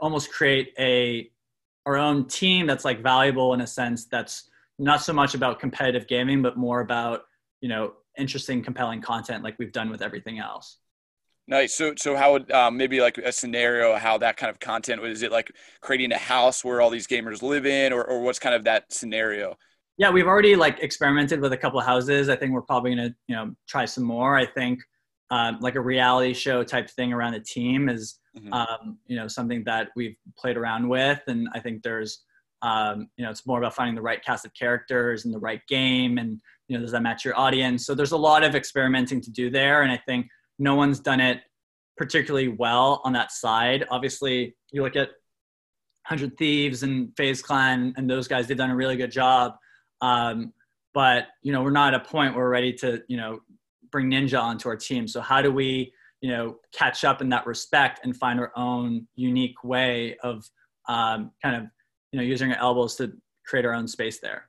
almost 0.00 0.30
create 0.30 0.72
a 0.78 1.30
our 1.86 1.96
own 1.96 2.26
team 2.26 2.66
that's 2.66 2.84
like 2.84 3.02
valuable 3.02 3.54
in 3.54 3.62
a 3.62 3.66
sense 3.66 4.06
that's 4.06 4.50
not 4.78 5.02
so 5.02 5.12
much 5.12 5.34
about 5.34 5.58
competitive 5.58 6.06
gaming 6.06 6.42
but 6.42 6.56
more 6.56 6.80
about 6.80 7.22
you 7.60 7.68
know 7.68 7.92
interesting 8.18 8.62
compelling 8.62 9.00
content 9.00 9.42
like 9.42 9.58
we've 9.58 9.72
done 9.72 9.90
with 9.90 10.02
everything 10.02 10.38
else. 10.38 10.78
Nice. 11.46 11.74
So 11.74 11.94
so 11.96 12.14
how 12.14 12.32
would 12.32 12.50
um, 12.52 12.76
maybe 12.76 13.00
like 13.00 13.16
a 13.16 13.32
scenario 13.32 13.96
how 13.96 14.18
that 14.18 14.36
kind 14.36 14.50
of 14.50 14.60
content 14.60 15.02
is 15.02 15.22
it 15.22 15.32
like 15.32 15.50
creating 15.80 16.12
a 16.12 16.18
house 16.18 16.62
where 16.62 16.82
all 16.82 16.90
these 16.90 17.06
gamers 17.06 17.42
live 17.42 17.64
in 17.64 17.92
or, 17.92 18.04
or 18.04 18.20
what's 18.20 18.38
kind 18.38 18.54
of 18.54 18.64
that 18.64 18.92
scenario? 18.92 19.56
Yeah 19.96 20.10
we've 20.10 20.26
already 20.26 20.56
like 20.56 20.80
experimented 20.80 21.40
with 21.40 21.52
a 21.52 21.56
couple 21.56 21.80
of 21.80 21.86
houses. 21.86 22.28
I 22.28 22.36
think 22.36 22.52
we're 22.52 22.62
probably 22.62 22.94
going 22.94 23.08
to 23.08 23.16
you 23.28 23.34
know 23.34 23.54
try 23.66 23.86
some 23.86 24.04
more. 24.04 24.36
I 24.36 24.44
think 24.44 24.80
um, 25.30 25.58
like 25.60 25.74
a 25.74 25.80
reality 25.80 26.32
show 26.32 26.62
type 26.64 26.88
thing 26.90 27.12
around 27.12 27.32
the 27.32 27.40
team 27.40 27.88
is 27.88 28.18
mm-hmm. 28.36 28.52
um, 28.52 28.98
you 29.06 29.16
know 29.16 29.28
something 29.28 29.62
that 29.64 29.88
we've 29.96 30.16
played 30.38 30.56
around 30.56 30.88
with. 30.88 31.20
And 31.26 31.48
i 31.54 31.60
think 31.60 31.82
there's 31.82 32.22
um, 32.62 33.08
you 33.16 33.24
know 33.24 33.30
it's 33.30 33.46
more 33.46 33.58
about 33.58 33.74
finding 33.74 33.94
the 33.94 34.02
right 34.02 34.24
cast 34.24 34.44
of 34.44 34.54
characters 34.54 35.24
and 35.24 35.34
the 35.34 35.38
right 35.38 35.60
game 35.68 36.18
and 36.18 36.40
you 36.68 36.76
know 36.76 36.82
does 36.82 36.92
that 36.92 37.02
match 37.02 37.24
your 37.24 37.38
audience? 37.38 37.86
So 37.86 37.94
there's 37.94 38.12
a 38.12 38.16
lot 38.16 38.42
of 38.42 38.54
experimenting 38.54 39.20
to 39.22 39.30
do 39.30 39.50
there. 39.50 39.82
And 39.82 39.92
i 39.92 39.96
think 39.96 40.28
no 40.58 40.74
one's 40.74 41.00
done 41.00 41.20
it 41.20 41.40
particularly 41.96 42.48
well 42.48 43.00
on 43.04 43.12
that 43.12 43.32
side. 43.32 43.84
Obviously 43.90 44.56
you 44.72 44.82
look 44.82 44.96
at 44.96 45.08
100 46.08 46.38
thieves 46.38 46.82
and 46.82 47.14
FaZe 47.16 47.42
Clan 47.42 47.92
and 47.96 48.08
those 48.08 48.28
guys 48.28 48.46
they've 48.46 48.56
done 48.56 48.70
a 48.70 48.76
really 48.76 48.96
good 48.96 49.12
job. 49.12 49.56
Um, 50.00 50.52
but 50.94 51.26
you 51.42 51.52
know 51.52 51.62
we're 51.62 51.70
not 51.70 51.94
at 51.94 52.00
a 52.00 52.04
point 52.04 52.34
where 52.34 52.44
we're 52.44 52.50
ready 52.50 52.72
to 52.72 53.02
you 53.08 53.18
know 53.18 53.40
bring 53.90 54.10
Ninja 54.10 54.40
onto 54.40 54.68
our 54.68 54.76
team. 54.76 55.06
So 55.08 55.20
how 55.20 55.42
do 55.42 55.52
we, 55.52 55.92
you 56.20 56.30
know, 56.30 56.56
catch 56.72 57.04
up 57.04 57.20
in 57.20 57.28
that 57.30 57.46
respect 57.46 58.00
and 58.04 58.16
find 58.16 58.40
our 58.40 58.52
own 58.56 59.06
unique 59.16 59.62
way 59.64 60.16
of 60.22 60.48
um, 60.88 61.32
kind 61.42 61.56
of, 61.56 61.62
you 62.12 62.18
know, 62.18 62.24
using 62.24 62.50
our 62.52 62.58
elbows 62.58 62.96
to 62.96 63.12
create 63.46 63.64
our 63.64 63.74
own 63.74 63.88
space 63.88 64.20
there. 64.20 64.48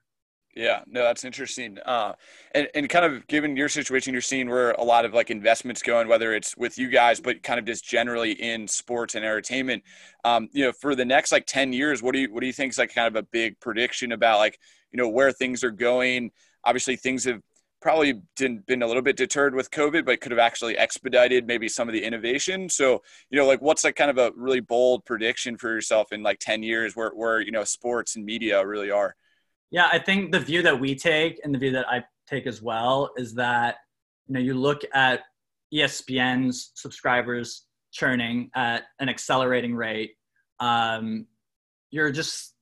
Yeah, 0.55 0.81
no, 0.87 1.03
that's 1.03 1.23
interesting. 1.23 1.77
Uh, 1.85 2.13
and, 2.53 2.67
and 2.73 2.89
kind 2.89 3.05
of 3.05 3.25
given 3.27 3.55
your 3.55 3.69
situation, 3.69 4.13
you're 4.13 4.21
seeing 4.21 4.49
where 4.49 4.71
a 4.71 4.83
lot 4.83 5.05
of 5.05 5.13
like 5.13 5.29
investments 5.29 5.81
going, 5.81 6.07
whether 6.07 6.33
it's 6.33 6.57
with 6.57 6.77
you 6.77 6.89
guys, 6.89 7.19
but 7.19 7.43
kind 7.43 7.59
of 7.59 7.65
just 7.65 7.85
generally 7.85 8.31
in 8.31 8.67
sports 8.67 9.15
and 9.15 9.23
entertainment. 9.23 9.83
Um, 10.25 10.49
you 10.51 10.65
know, 10.65 10.71
for 10.71 10.95
the 10.95 11.05
next 11.05 11.31
like 11.31 11.45
10 11.45 11.71
years, 11.71 12.01
what 12.01 12.13
do 12.13 12.19
you, 12.19 12.33
what 12.33 12.41
do 12.41 12.47
you 12.47 12.53
think 12.53 12.73
is 12.73 12.77
like 12.77 12.93
kind 12.93 13.07
of 13.07 13.15
a 13.15 13.25
big 13.31 13.59
prediction 13.59 14.11
about 14.11 14.39
like, 14.39 14.59
you 14.91 14.97
know, 14.97 15.07
where 15.07 15.31
things 15.31 15.63
are 15.63 15.71
going? 15.71 16.31
Obviously 16.65 16.95
things 16.95 17.23
have 17.25 17.41
probably 17.81 18.21
didn't 18.35 18.65
been 18.65 18.81
a 18.81 18.87
little 18.87 19.01
bit 19.01 19.15
deterred 19.15 19.55
with 19.55 19.71
COVID, 19.71 20.05
but 20.05 20.21
could 20.21 20.31
have 20.31 20.39
actually 20.39 20.77
expedited 20.77 21.47
maybe 21.47 21.69
some 21.69 21.87
of 21.87 21.93
the 21.93 22.03
innovation. 22.03 22.69
So, 22.69 23.01
you 23.29 23.39
know, 23.39 23.45
like 23.45 23.61
what's 23.61 23.83
like 23.83 23.95
kind 23.95 24.11
of 24.11 24.17
a 24.17 24.31
really 24.35 24.59
bold 24.59 25.05
prediction 25.05 25.57
for 25.57 25.69
yourself 25.69 26.11
in 26.11 26.21
like 26.21 26.39
10 26.39 26.63
years 26.63 26.95
where, 26.95 27.11
where, 27.11 27.39
you 27.39 27.51
know, 27.51 27.63
sports 27.63 28.15
and 28.15 28.25
media 28.25 28.65
really 28.65 28.91
are? 28.91 29.15
Yeah, 29.71 29.87
I 29.91 29.99
think 29.99 30.31
the 30.31 30.39
view 30.39 30.61
that 30.63 30.79
we 30.79 30.95
take 30.95 31.39
and 31.43 31.53
the 31.53 31.59
view 31.59 31.71
that 31.71 31.87
I 31.87 32.03
take 32.27 32.47
as 32.47 32.61
well 32.61 33.11
is 33.17 33.33
that 33.35 33.77
you 34.27 34.33
know 34.33 34.39
you 34.39 34.53
look 34.53 34.81
at 34.93 35.21
ESPN's 35.73 36.71
subscribers 36.75 37.65
churning 37.91 38.49
at 38.55 38.83
an 38.99 39.09
accelerating 39.09 39.75
rate. 39.75 40.15
Um, 40.59 41.27
you're 41.91 42.11
just 42.11 42.55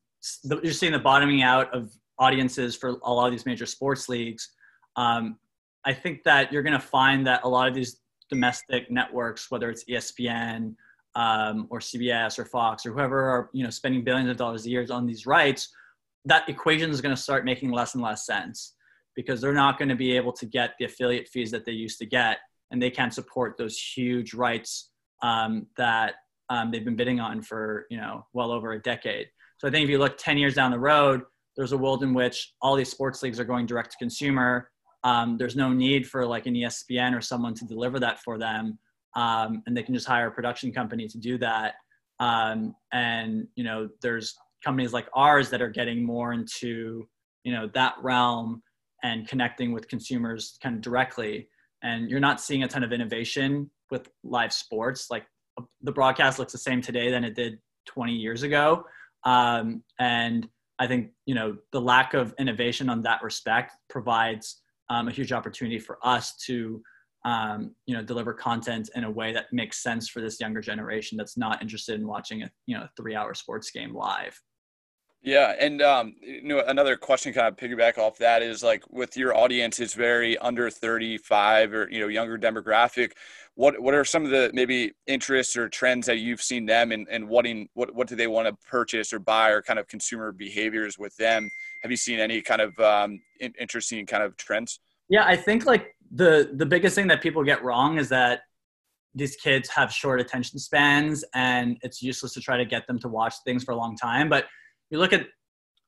you're 0.43 0.73
seeing 0.73 0.91
the 0.91 0.99
bottoming 0.99 1.41
out 1.41 1.73
of 1.73 1.91
audiences 2.19 2.75
for 2.75 2.97
a 3.03 3.13
lot 3.13 3.27
of 3.27 3.31
these 3.31 3.45
major 3.45 3.65
sports 3.65 4.09
leagues. 4.09 4.49
Um, 4.97 5.37
I 5.85 5.93
think 5.93 6.23
that 6.23 6.51
you're 6.51 6.63
going 6.63 6.73
to 6.73 6.79
find 6.79 7.25
that 7.27 7.41
a 7.43 7.49
lot 7.49 7.69
of 7.69 7.73
these 7.73 8.01
domestic 8.29 8.91
networks, 8.91 9.49
whether 9.49 9.69
it's 9.69 9.85
ESPN 9.85 10.75
um, 11.15 11.67
or 11.69 11.79
CBS 11.79 12.37
or 12.37 12.45
Fox 12.45 12.85
or 12.85 12.91
whoever, 12.91 13.29
are 13.29 13.49
you 13.53 13.63
know 13.63 13.69
spending 13.69 14.03
billions 14.03 14.29
of 14.29 14.37
dollars 14.37 14.65
a 14.65 14.69
year 14.69 14.85
on 14.89 15.05
these 15.05 15.25
rights 15.25 15.69
that 16.27 16.47
equation 16.49 16.89
is 16.89 16.99
going 16.99 17.15
to 17.15 17.21
start 17.21 17.45
making 17.45 17.71
less 17.71 17.93
and 17.95 18.03
less 18.03 18.25
sense 18.25 18.73
because 19.15 19.41
they're 19.41 19.53
not 19.53 19.79
going 19.79 19.89
to 19.89 19.95
be 19.95 20.15
able 20.15 20.33
to 20.33 20.45
get 20.45 20.73
the 20.77 20.85
affiliate 20.85 21.27
fees 21.29 21.49
that 21.51 21.65
they 21.65 21.71
used 21.71 21.97
to 21.97 22.05
get 22.05 22.39
and 22.69 22.81
they 22.81 22.91
can't 22.91 23.13
support 23.13 23.57
those 23.57 23.79
huge 23.79 24.33
rights 24.33 24.91
um, 25.23 25.65
that 25.77 26.15
um, 26.49 26.69
they've 26.69 26.85
been 26.85 26.95
bidding 26.95 27.19
on 27.19 27.41
for 27.41 27.85
you 27.89 27.97
know 27.97 28.25
well 28.33 28.51
over 28.51 28.73
a 28.73 28.81
decade. 28.81 29.27
So 29.57 29.67
i 29.67 29.71
think 29.71 29.85
if 29.85 29.89
you 29.89 29.97
look 29.97 30.17
10 30.17 30.37
years 30.37 30.53
down 30.53 30.69
the 30.71 30.79
road 30.79 31.21
there's 31.55 31.71
a 31.71 31.77
world 31.77 32.03
in 32.03 32.13
which 32.13 32.53
all 32.61 32.75
these 32.75 32.91
sports 32.91 33.23
leagues 33.23 33.39
are 33.39 33.45
going 33.45 33.65
direct 33.65 33.91
to 33.91 33.97
consumer 33.97 34.69
um, 35.03 35.37
there's 35.37 35.55
no 35.55 35.71
need 35.71 36.07
for 36.07 36.25
like 36.25 36.45
an 36.45 36.55
espn 36.55 37.15
or 37.15 37.21
someone 37.21 37.53
to 37.55 37.65
deliver 37.65 37.99
that 37.99 38.19
for 38.19 38.37
them. 38.37 38.77
Um, 39.15 39.63
and 39.65 39.75
they 39.75 39.83
can 39.83 39.93
just 39.93 40.07
hire 40.07 40.27
a 40.27 40.31
production 40.31 40.71
company 40.71 41.07
to 41.07 41.17
do 41.17 41.37
that. 41.39 41.75
Um, 42.19 42.75
and 42.93 43.47
you 43.55 43.63
know 43.63 43.89
there's 44.01 44.35
companies 44.63 44.93
like 44.93 45.07
ours 45.13 45.49
that 45.51 45.61
are 45.61 45.69
getting 45.69 46.03
more 46.03 46.33
into 46.33 47.07
you 47.43 47.51
know 47.51 47.69
that 47.73 47.95
realm 48.01 48.61
and 49.03 49.27
connecting 49.27 49.71
with 49.71 49.87
consumers 49.87 50.57
kind 50.61 50.75
of 50.75 50.81
directly. 50.81 51.47
And 51.83 52.09
you're 52.09 52.19
not 52.19 52.41
seeing 52.41 52.63
a 52.63 52.67
ton 52.67 52.83
of 52.83 52.91
innovation 52.91 53.69
with 53.91 54.09
live 54.23 54.51
sports. 54.51 55.07
Like 55.11 55.25
the 55.81 55.91
broadcast 55.91 56.39
looks 56.39 56.51
the 56.51 56.57
same 56.57 56.81
today 56.81 57.11
than 57.11 57.23
it 57.23 57.35
did 57.35 57.59
20 57.85 58.13
years 58.13 58.43
ago. 58.43 58.85
Um, 59.23 59.83
and 59.99 60.47
i 60.79 60.85
think 60.85 61.09
you 61.25 61.33
know 61.33 61.57
the 61.71 61.81
lack 61.81 62.13
of 62.13 62.33
innovation 62.37 62.87
on 62.87 63.01
that 63.01 63.23
respect 63.23 63.73
provides 63.89 64.61
um, 64.89 65.07
a 65.07 65.11
huge 65.11 65.31
opportunity 65.31 65.79
for 65.79 65.99
us 66.03 66.35
to 66.45 66.81
um, 67.25 67.75
you 67.85 67.95
know 67.95 68.03
deliver 68.03 68.33
content 68.33 68.89
in 68.95 69.03
a 69.03 69.11
way 69.11 69.33
that 69.33 69.45
makes 69.51 69.81
sense 69.83 70.07
for 70.07 70.21
this 70.21 70.39
younger 70.39 70.61
generation 70.61 71.17
that's 71.17 71.37
not 71.37 71.61
interested 71.61 71.99
in 71.99 72.07
watching 72.07 72.43
a 72.43 72.51
you 72.65 72.77
know 72.77 72.87
three 72.95 73.15
hour 73.15 73.33
sports 73.33 73.71
game 73.71 73.93
live 73.93 74.39
yeah, 75.27 75.55
and 75.59 75.81
um, 75.81 76.15
you 76.21 76.43
know, 76.43 76.63
another 76.67 76.95
question 76.95 77.33
kind 77.33 77.47
of 77.47 77.57
piggyback 77.57 77.97
off 77.97 78.17
that 78.19 78.41
is 78.41 78.63
like 78.63 78.83
with 78.89 79.17
your 79.17 79.35
audience 79.35 79.79
it's 79.79 79.93
very 79.93 80.37
under 80.37 80.69
35 80.69 81.73
or 81.73 81.89
you 81.91 81.99
know 81.99 82.07
younger 82.07 82.37
demographic. 82.37 83.11
What 83.55 83.77
what 83.81 83.93
are 83.93 84.05
some 84.05 84.23
of 84.23 84.31
the 84.31 84.51
maybe 84.53 84.93
interests 85.07 85.57
or 85.57 85.69
trends 85.69 86.05
that 86.05 86.19
you've 86.19 86.41
seen 86.41 86.65
them 86.65 86.91
and 86.91 87.07
and 87.09 87.27
wanting 87.27 87.67
what 87.73 87.93
what 87.95 88.07
do 88.07 88.15
they 88.15 88.27
want 88.27 88.47
to 88.47 88.67
purchase 88.69 89.11
or 89.11 89.19
buy 89.19 89.49
or 89.49 89.61
kind 89.61 89.79
of 89.79 89.87
consumer 89.87 90.31
behaviors 90.31 90.97
with 90.99 91.15
them? 91.17 91.49
Have 91.81 91.91
you 91.91 91.97
seen 91.97 92.19
any 92.19 92.41
kind 92.41 92.61
of 92.61 92.77
um, 92.79 93.21
interesting 93.39 94.05
kind 94.05 94.23
of 94.23 94.35
trends? 94.37 94.79
Yeah, 95.09 95.25
I 95.25 95.35
think 95.35 95.65
like 95.65 95.95
the 96.11 96.51
the 96.53 96.65
biggest 96.65 96.95
thing 96.95 97.07
that 97.07 97.21
people 97.21 97.43
get 97.43 97.63
wrong 97.63 97.97
is 97.97 98.09
that 98.09 98.41
these 99.15 99.35
kids 99.35 99.69
have 99.69 99.91
short 99.91 100.19
attention 100.21 100.59
spans 100.59 101.23
and 101.33 101.77
it's 101.81 102.01
useless 102.01 102.33
to 102.33 102.41
try 102.41 102.57
to 102.57 102.65
get 102.65 102.85
them 102.87 102.99
to 102.99 103.07
watch 103.07 103.33
things 103.45 103.63
for 103.63 103.71
a 103.71 103.75
long 103.75 103.95
time, 103.95 104.29
but 104.29 104.45
you 104.89 104.99
look 104.99 105.13
at 105.13 105.27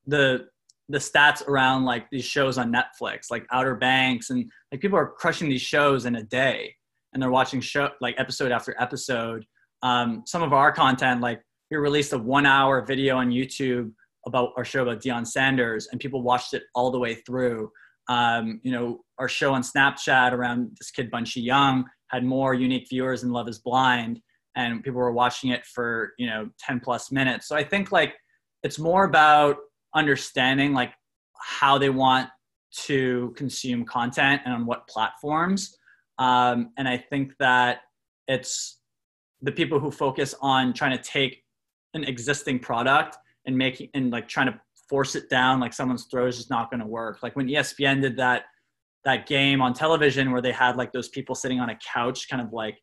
the 0.07 0.47
the 0.89 0.97
stats 0.97 1.47
around 1.47 1.85
like 1.85 2.09
these 2.09 2.25
shows 2.25 2.57
on 2.57 2.73
Netflix, 2.73 3.29
like 3.29 3.45
Outer 3.51 3.75
Banks, 3.75 4.31
and 4.31 4.51
like 4.71 4.81
people 4.81 4.97
are 4.97 5.07
crushing 5.07 5.47
these 5.47 5.61
shows 5.61 6.05
in 6.05 6.15
a 6.15 6.23
day, 6.23 6.73
and 7.13 7.21
they're 7.21 7.29
watching 7.29 7.61
show 7.61 7.89
like 8.01 8.15
episode 8.17 8.51
after 8.51 8.75
episode. 8.79 9.45
Um, 9.83 10.23
some 10.25 10.41
of 10.41 10.51
our 10.51 10.71
content, 10.71 11.21
like 11.21 11.41
we 11.69 11.77
released 11.77 12.11
a 12.13 12.17
one-hour 12.17 12.85
video 12.85 13.17
on 13.17 13.29
YouTube 13.29 13.91
about 14.25 14.51
our 14.57 14.65
show 14.65 14.83
about 14.83 15.01
Deion 15.01 15.25
Sanders, 15.25 15.87
and 15.91 15.99
people 15.99 16.21
watched 16.21 16.53
it 16.53 16.63
all 16.75 16.91
the 16.91 16.99
way 16.99 17.15
through. 17.15 17.71
Um, 18.07 18.59
you 18.63 18.71
know, 18.71 19.01
our 19.19 19.27
show 19.27 19.53
on 19.53 19.61
Snapchat 19.61 20.31
around 20.31 20.75
this 20.79 20.91
kid 20.91 21.11
Bunchy 21.11 21.41
Young 21.41 21.85
had 22.07 22.23
more 22.23 22.53
unique 22.53 22.87
viewers 22.89 23.21
than 23.21 23.31
Love 23.31 23.47
Is 23.47 23.59
Blind, 23.59 24.19
and 24.55 24.83
people 24.83 24.99
were 24.99 25.11
watching 25.11 25.51
it 25.51 25.65
for 25.65 26.13
you 26.17 26.27
know 26.27 26.49
10 26.59 26.79
plus 26.79 27.11
minutes. 27.11 27.47
So 27.47 27.55
I 27.55 27.63
think 27.63 27.91
like 27.91 28.15
it's 28.63 28.79
more 28.79 29.05
about 29.05 29.57
understanding 29.95 30.73
like 30.73 30.93
how 31.39 31.77
they 31.77 31.89
want 31.89 32.29
to 32.71 33.33
consume 33.35 33.85
content 33.85 34.41
and 34.45 34.53
on 34.53 34.65
what 34.65 34.87
platforms. 34.87 35.75
Um, 36.17 36.71
and 36.77 36.87
I 36.87 36.97
think 36.97 37.33
that 37.39 37.79
it's 38.27 38.79
the 39.41 39.51
people 39.51 39.79
who 39.79 39.89
focus 39.89 40.35
on 40.41 40.73
trying 40.73 40.95
to 40.95 41.03
take 41.03 41.43
an 41.93 42.03
existing 42.03 42.59
product 42.59 43.17
and 43.45 43.57
making 43.57 43.89
and 43.93 44.11
like 44.11 44.27
trying 44.27 44.47
to 44.47 44.59
force 44.89 45.15
it 45.15 45.29
down 45.29 45.59
like 45.59 45.73
someone's 45.73 46.05
throat 46.05 46.27
is 46.27 46.37
just 46.37 46.49
not 46.49 46.71
going 46.71 46.79
to 46.79 46.87
work. 46.87 47.21
Like 47.21 47.35
when 47.35 47.47
ESPN 47.47 48.01
did 48.01 48.17
that 48.17 48.43
that 49.05 49.27
game 49.27 49.61
on 49.61 49.73
television 49.73 50.31
where 50.31 50.41
they 50.41 50.51
had 50.51 50.75
like 50.75 50.91
those 50.91 51.07
people 51.09 51.33
sitting 51.33 51.59
on 51.59 51.69
a 51.69 51.77
couch, 51.93 52.27
kind 52.29 52.41
of 52.41 52.51
like 52.51 52.77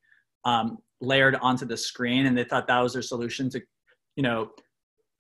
um, 0.45 0.79
layered 1.01 1.37
onto 1.37 1.67
the 1.67 1.77
screen, 1.77 2.27
and 2.27 2.37
they 2.37 2.45
thought 2.45 2.67
that 2.69 2.81
was 2.81 2.95
their 2.95 3.03
solution 3.03 3.51
to, 3.51 3.61
you 4.17 4.23
know, 4.23 4.51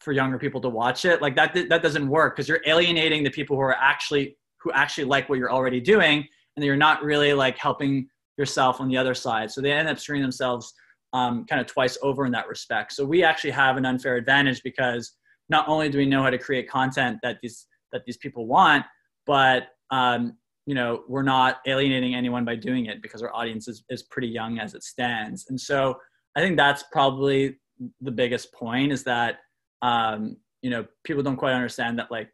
for 0.00 0.12
younger 0.12 0.38
people 0.38 0.60
to 0.60 0.68
watch 0.68 1.04
it 1.04 1.22
like 1.22 1.34
that 1.34 1.54
that 1.68 1.82
doesn't 1.82 2.08
work 2.08 2.36
because 2.36 2.48
you're 2.48 2.60
alienating 2.66 3.24
the 3.24 3.30
people 3.30 3.56
who 3.56 3.62
are 3.62 3.76
actually 3.76 4.36
who 4.60 4.70
actually 4.72 5.04
like 5.04 5.28
what 5.28 5.38
you're 5.38 5.52
already 5.52 5.80
doing 5.80 6.26
and 6.56 6.64
you're 6.64 6.76
not 6.76 7.02
really 7.02 7.32
like 7.32 7.56
helping 7.58 8.08
yourself 8.36 8.80
on 8.80 8.88
the 8.88 8.96
other 8.96 9.14
side 9.14 9.50
so 9.50 9.60
they 9.60 9.72
end 9.72 9.88
up 9.88 9.98
screwing 9.98 10.22
themselves 10.22 10.74
um, 11.12 11.46
kind 11.46 11.60
of 11.60 11.66
twice 11.66 11.96
over 12.02 12.26
in 12.26 12.32
that 12.32 12.46
respect 12.46 12.92
so 12.92 13.04
we 13.04 13.24
actually 13.24 13.50
have 13.50 13.76
an 13.76 13.86
unfair 13.86 14.16
advantage 14.16 14.62
because 14.62 15.16
not 15.48 15.68
only 15.68 15.88
do 15.88 15.98
we 15.98 16.06
know 16.06 16.22
how 16.22 16.30
to 16.30 16.38
create 16.38 16.68
content 16.68 17.18
that 17.22 17.38
these 17.42 17.66
that 17.92 18.04
these 18.04 18.16
people 18.16 18.46
want 18.46 18.84
but 19.26 19.68
um, 19.90 20.36
you 20.66 20.74
know 20.74 21.02
we're 21.08 21.22
not 21.22 21.58
alienating 21.66 22.14
anyone 22.14 22.44
by 22.44 22.56
doing 22.56 22.86
it 22.86 23.00
because 23.02 23.22
our 23.22 23.34
audience 23.34 23.68
is, 23.68 23.84
is 23.90 24.02
pretty 24.04 24.28
young 24.28 24.58
as 24.58 24.74
it 24.74 24.82
stands 24.82 25.46
and 25.48 25.60
so 25.60 25.96
i 26.36 26.40
think 26.40 26.56
that's 26.56 26.84
probably 26.92 27.56
the 28.00 28.10
biggest 28.10 28.52
point 28.52 28.92
is 28.92 29.04
that 29.04 29.38
um, 29.82 30.36
you 30.62 30.70
know, 30.70 30.84
people 31.04 31.22
don't 31.22 31.36
quite 31.36 31.52
understand 31.52 31.98
that 31.98 32.10
like 32.10 32.28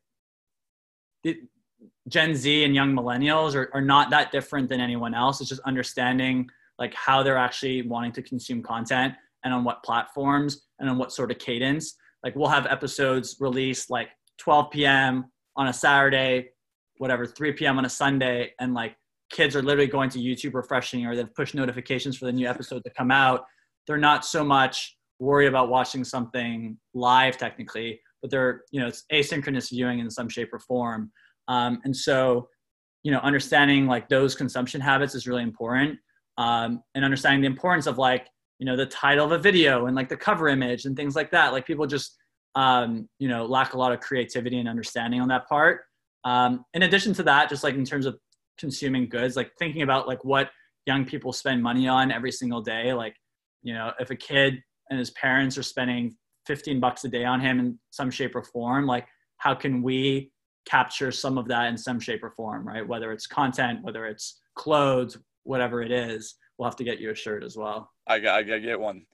it, 1.24 1.38
Gen 2.08 2.34
Z 2.34 2.64
and 2.64 2.74
young 2.74 2.94
millennials 2.94 3.54
are, 3.54 3.70
are 3.74 3.82
not 3.82 4.10
that 4.10 4.32
different 4.32 4.68
than 4.68 4.80
anyone 4.80 5.14
else. 5.14 5.40
It's 5.40 5.50
just 5.50 5.60
understanding 5.62 6.48
like 6.78 6.94
how 6.94 7.22
they're 7.22 7.36
actually 7.36 7.82
wanting 7.82 8.12
to 8.12 8.22
consume 8.22 8.62
content 8.62 9.14
and 9.44 9.52
on 9.52 9.64
what 9.64 9.82
platforms 9.82 10.62
and 10.78 10.88
on 10.88 10.98
what 10.98 11.12
sort 11.12 11.30
of 11.30 11.38
cadence. 11.38 11.94
Like 12.22 12.36
we'll 12.36 12.48
have 12.48 12.66
episodes 12.66 13.36
released 13.40 13.90
like 13.90 14.08
12 14.38 14.70
p.m. 14.70 15.26
on 15.56 15.68
a 15.68 15.72
Saturday, 15.72 16.50
whatever, 16.98 17.26
3 17.26 17.52
p.m. 17.52 17.78
on 17.78 17.84
a 17.84 17.90
Sunday, 17.90 18.52
and 18.60 18.74
like 18.74 18.96
kids 19.32 19.56
are 19.56 19.62
literally 19.62 19.88
going 19.88 20.10
to 20.10 20.18
YouTube 20.18 20.54
refreshing 20.54 21.06
or 21.06 21.16
they've 21.16 21.34
pushed 21.34 21.54
notifications 21.54 22.16
for 22.16 22.26
the 22.26 22.32
new 22.32 22.46
episode 22.46 22.82
to 22.84 22.90
come 22.90 23.10
out. 23.10 23.44
They're 23.86 23.98
not 23.98 24.24
so 24.24 24.44
much 24.44 24.96
worry 25.18 25.46
about 25.46 25.68
watching 25.68 26.04
something 26.04 26.76
live 26.94 27.38
technically, 27.38 28.00
but 28.20 28.30
they're, 28.30 28.62
you 28.70 28.80
know, 28.80 28.86
it's 28.86 29.04
asynchronous 29.12 29.70
viewing 29.70 30.00
in 30.00 30.10
some 30.10 30.28
shape 30.28 30.52
or 30.52 30.58
form. 30.58 31.10
Um, 31.48 31.80
and 31.84 31.96
so, 31.96 32.48
you 33.02 33.10
know, 33.10 33.18
understanding 33.20 33.86
like 33.86 34.08
those 34.08 34.34
consumption 34.34 34.80
habits 34.80 35.14
is 35.14 35.26
really 35.26 35.42
important. 35.42 35.98
Um, 36.38 36.82
and 36.94 37.04
understanding 37.04 37.40
the 37.40 37.46
importance 37.46 37.86
of 37.86 37.98
like, 37.98 38.28
you 38.62 38.66
know, 38.66 38.76
the 38.76 38.86
title 38.86 39.26
of 39.26 39.32
a 39.32 39.38
video 39.38 39.86
and 39.86 39.96
like 39.96 40.08
the 40.08 40.16
cover 40.16 40.46
image 40.46 40.84
and 40.84 40.94
things 40.94 41.16
like 41.16 41.32
that. 41.32 41.52
Like 41.52 41.66
people 41.66 41.84
just, 41.84 42.16
um, 42.54 43.08
you 43.18 43.26
know, 43.26 43.44
lack 43.44 43.74
a 43.74 43.76
lot 43.76 43.90
of 43.90 43.98
creativity 43.98 44.60
and 44.60 44.68
understanding 44.68 45.20
on 45.20 45.26
that 45.30 45.48
part. 45.48 45.80
Um, 46.22 46.64
in 46.72 46.84
addition 46.84 47.12
to 47.14 47.24
that, 47.24 47.48
just 47.48 47.64
like 47.64 47.74
in 47.74 47.84
terms 47.84 48.06
of 48.06 48.20
consuming 48.58 49.08
goods, 49.08 49.34
like 49.34 49.50
thinking 49.58 49.82
about 49.82 50.06
like 50.06 50.24
what 50.24 50.48
young 50.86 51.04
people 51.04 51.32
spend 51.32 51.60
money 51.60 51.88
on 51.88 52.12
every 52.12 52.30
single 52.30 52.60
day. 52.60 52.92
Like, 52.92 53.16
you 53.64 53.74
know, 53.74 53.90
if 53.98 54.10
a 54.10 54.14
kid 54.14 54.62
and 54.90 54.96
his 54.96 55.10
parents 55.10 55.58
are 55.58 55.64
spending 55.64 56.14
15 56.46 56.78
bucks 56.78 57.02
a 57.02 57.08
day 57.08 57.24
on 57.24 57.40
him 57.40 57.58
in 57.58 57.80
some 57.90 58.12
shape 58.12 58.36
or 58.36 58.44
form 58.44 58.86
like 58.86 59.08
how 59.38 59.56
can 59.56 59.82
we 59.82 60.30
capture 60.66 61.10
some 61.10 61.36
of 61.36 61.48
that 61.48 61.66
in 61.66 61.76
some 61.76 61.98
shape 61.98 62.22
or 62.22 62.30
form, 62.30 62.64
right? 62.64 62.86
Whether 62.86 63.10
it's 63.10 63.26
content, 63.26 63.82
whether 63.82 64.06
it's 64.06 64.40
clothes, 64.54 65.18
whatever 65.42 65.82
it 65.82 65.90
is, 65.90 66.36
we'll 66.62 66.70
have 66.70 66.76
to 66.76 66.84
get 66.84 67.00
you 67.00 67.10
a 67.10 67.14
shirt 67.14 67.42
as 67.42 67.56
well. 67.56 67.90
I 68.06 68.20
got, 68.20 68.38
I 68.38 68.42
got 68.44 68.54
to 68.54 68.60
get 68.60 68.78
one. 68.78 69.04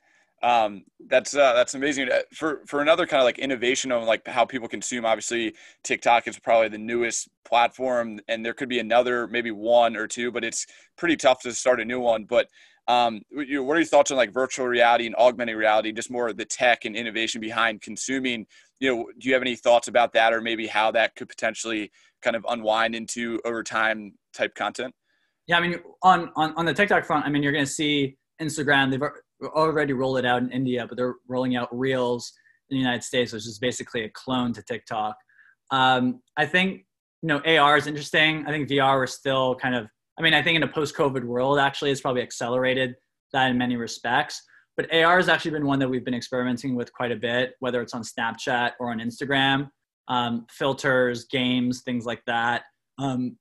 Um, 0.43 0.85
that's 1.09 1.35
uh, 1.35 1.55
that's 1.55 1.73
amazing. 1.73 2.13
Uh, 2.13 2.21
for 2.33 2.61
for 2.67 2.83
another 2.83 3.07
kind 3.07 3.23
of 3.23 3.25
like 3.25 3.39
innovation 3.39 3.91
on 3.91 4.05
like 4.05 4.29
how 4.29 4.45
people 4.45 4.69
consume. 4.69 5.07
Obviously, 5.07 5.55
TikTok 5.83 6.29
is 6.29 6.39
probably 6.39 6.69
the 6.69 6.77
newest 6.77 7.31
platform, 7.47 8.21
and 8.29 8.45
there 8.45 8.53
could 8.53 8.69
be 8.69 8.81
another, 8.81 9.27
maybe 9.29 9.51
one 9.51 9.97
or 9.97 10.07
two, 10.07 10.31
but 10.31 10.45
it's 10.45 10.67
pretty 10.99 11.17
tough 11.17 11.41
to 11.41 11.55
start 11.55 11.81
a 11.81 11.85
new 11.87 12.01
one. 12.01 12.25
But 12.25 12.49
um, 12.87 13.23
what 13.31 13.49
are 13.49 13.81
your 13.81 13.85
thoughts 13.85 14.11
on 14.11 14.19
like 14.19 14.33
virtual 14.33 14.67
reality 14.67 15.07
and 15.07 15.17
augmented 15.17 15.57
reality? 15.57 15.91
Just 15.91 16.11
more 16.11 16.35
the 16.35 16.45
tech 16.45 16.85
and 16.85 16.95
innovation 16.95 17.41
behind 17.41 17.81
consuming. 17.81 18.47
You 18.79 18.95
know, 18.95 19.07
do 19.19 19.27
you 19.27 19.33
have 19.33 19.43
any 19.43 19.57
thoughts 19.57 19.89
about 19.89 20.13
that, 20.13 20.35
or 20.35 20.43
maybe 20.43 20.67
how 20.67 20.91
that 20.91 21.17
could 21.17 21.31
potentially 21.31 21.91
kind 22.21 22.37
of 22.37 22.45
unwind 22.47 22.95
into 22.95 23.41
Overtime 23.47 24.13
type 24.35 24.55
content? 24.55 24.95
Yeah, 25.49 25.57
I 25.57 25.61
mean, 25.61 25.81
on 26.03 26.31
on 26.37 26.55
on 26.57 26.67
the 26.67 26.75
TikTok 26.75 27.05
front, 27.05 27.27
I 27.27 27.31
mean, 27.31 27.43
you're 27.43 27.53
going 27.53 27.65
to 27.65 27.71
see 27.71 28.17
Instagram. 28.41 28.91
They've 28.91 29.49
already 29.49 29.95
rolled 29.95 30.19
it 30.19 30.25
out 30.27 30.43
in 30.43 30.51
India, 30.53 30.87
but 30.87 30.97
they're 30.97 31.15
rolling 31.27 31.57
out 31.57 31.69
Reels 31.73 32.33
in 32.71 32.77
the 32.77 32.81
United 32.81 33.03
States, 33.03 33.33
which 33.33 33.47
is 33.47 33.59
basically 33.59 34.05
a 34.05 34.11
clone 34.11 34.53
to 34.53 34.63
TikTok. 34.63 35.17
Um, 35.71 36.21
I 36.37 36.47
think 36.47 36.85
you 37.23 37.29
know 37.29 37.41
AR 37.41 37.79
is 37.79 37.87
interesting. 37.87 38.47
I 38.47 38.51
think 38.51 38.69
VR 38.69 39.05
is 39.05 39.15
still 39.15 39.55
kind 39.57 39.75
of. 39.75 39.89
I 40.19 40.23
mean, 40.23 40.35
I 40.35 40.43
think 40.43 40.57
in 40.57 40.65
a 40.65 40.69
post-COVID 40.69 41.23
world, 41.23 41.61
actually, 41.61 41.93
it's 41.93 42.01
probably 42.01 42.23
accelerated 42.23 42.97
that 43.33 43.51
in 43.51 43.57
many 43.57 43.77
respects. 43.77 44.43
But 44.77 44.93
AR 44.93 45.17
has 45.17 45.29
actually 45.29 45.53
been 45.53 45.67
one 45.67 45.79
that 45.79 45.89
we've 45.89 46.05
been 46.05 46.15
experimenting 46.15 46.75
with 46.75 46.93
quite 46.93 47.13
a 47.13 47.17
bit, 47.17 47.55
whether 47.61 47.81
it's 47.81 47.95
on 47.95 48.03
Snapchat 48.03 48.73
or 48.79 48.91
on 48.91 48.99
Instagram. 48.99 49.71
Um, 50.09 50.47
filters, 50.51 51.27
games, 51.27 51.83
things 51.83 52.05
like 52.05 52.23
that. 52.27 52.63
Um, 52.99 53.37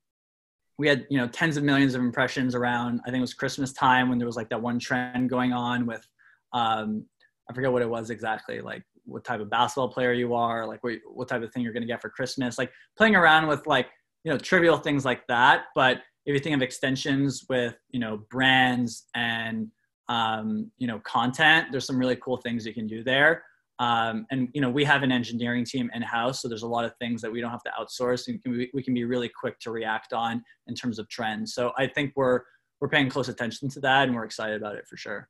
we 0.77 0.87
had 0.87 1.05
you 1.09 1.17
know 1.17 1.27
tens 1.27 1.57
of 1.57 1.63
millions 1.63 1.95
of 1.95 2.01
impressions 2.01 2.55
around 2.55 2.99
i 3.05 3.05
think 3.05 3.17
it 3.17 3.21
was 3.21 3.33
christmas 3.33 3.73
time 3.73 4.09
when 4.09 4.17
there 4.17 4.27
was 4.27 4.35
like 4.35 4.49
that 4.49 4.61
one 4.61 4.79
trend 4.79 5.29
going 5.29 5.53
on 5.53 5.85
with 5.85 6.05
um, 6.53 7.05
i 7.49 7.53
forget 7.53 7.71
what 7.71 7.81
it 7.81 7.89
was 7.89 8.09
exactly 8.09 8.61
like 8.61 8.83
what 9.05 9.23
type 9.23 9.39
of 9.39 9.49
basketball 9.49 9.89
player 9.89 10.11
you 10.11 10.33
are 10.33 10.67
like 10.67 10.83
what, 10.83 10.95
what 11.13 11.27
type 11.27 11.41
of 11.41 11.51
thing 11.53 11.63
you're 11.63 11.73
going 11.73 11.81
to 11.81 11.87
get 11.87 12.01
for 12.01 12.09
christmas 12.09 12.57
like 12.57 12.71
playing 12.97 13.15
around 13.15 13.47
with 13.47 13.65
like 13.65 13.87
you 14.27 14.33
know 14.33 14.37
trivial 14.37 14.77
things 14.77 15.05
like 15.05 15.25
that. 15.27 15.67
But 15.73 16.01
if 16.25 16.33
you 16.33 16.39
think 16.39 16.53
of 16.53 16.61
extensions 16.61 17.45
with 17.47 17.77
you 17.91 17.99
know 18.01 18.19
brands 18.29 19.05
and 19.15 19.69
um, 20.09 20.69
you 20.77 20.85
know 20.85 20.99
content 20.99 21.67
there's 21.71 21.85
some 21.85 21.97
really 21.97 22.17
cool 22.17 22.35
things 22.35 22.65
you 22.65 22.73
can 22.73 22.87
do 22.87 23.05
there 23.05 23.43
um, 23.79 24.25
and 24.31 24.49
you 24.53 24.61
know 24.61 24.69
we 24.69 24.83
have 24.83 25.03
an 25.03 25.11
engineering 25.11 25.63
team 25.63 25.89
in 25.93 26.01
house, 26.01 26.41
so 26.41 26.47
there's 26.47 26.63
a 26.63 26.67
lot 26.67 26.85
of 26.85 26.93
things 26.99 27.21
that 27.21 27.31
we 27.31 27.41
don't 27.41 27.51
have 27.51 27.63
to 27.63 27.71
outsource, 27.79 28.27
and 28.27 28.35
we 28.35 28.39
can, 28.39 28.57
be, 28.57 28.69
we 28.73 28.83
can 28.83 28.93
be 28.93 29.03
really 29.03 29.29
quick 29.29 29.59
to 29.59 29.71
react 29.71 30.13
on 30.13 30.43
in 30.67 30.75
terms 30.75 30.99
of 30.99 31.07
trends. 31.09 31.53
So 31.53 31.71
I 31.77 31.87
think 31.87 32.13
we're 32.15 32.41
we're 32.81 32.89
paying 32.89 33.09
close 33.09 33.29
attention 33.29 33.69
to 33.69 33.79
that, 33.81 34.07
and 34.07 34.15
we're 34.15 34.25
excited 34.25 34.57
about 34.57 34.75
it 34.75 34.87
for 34.87 34.97
sure. 34.97 35.29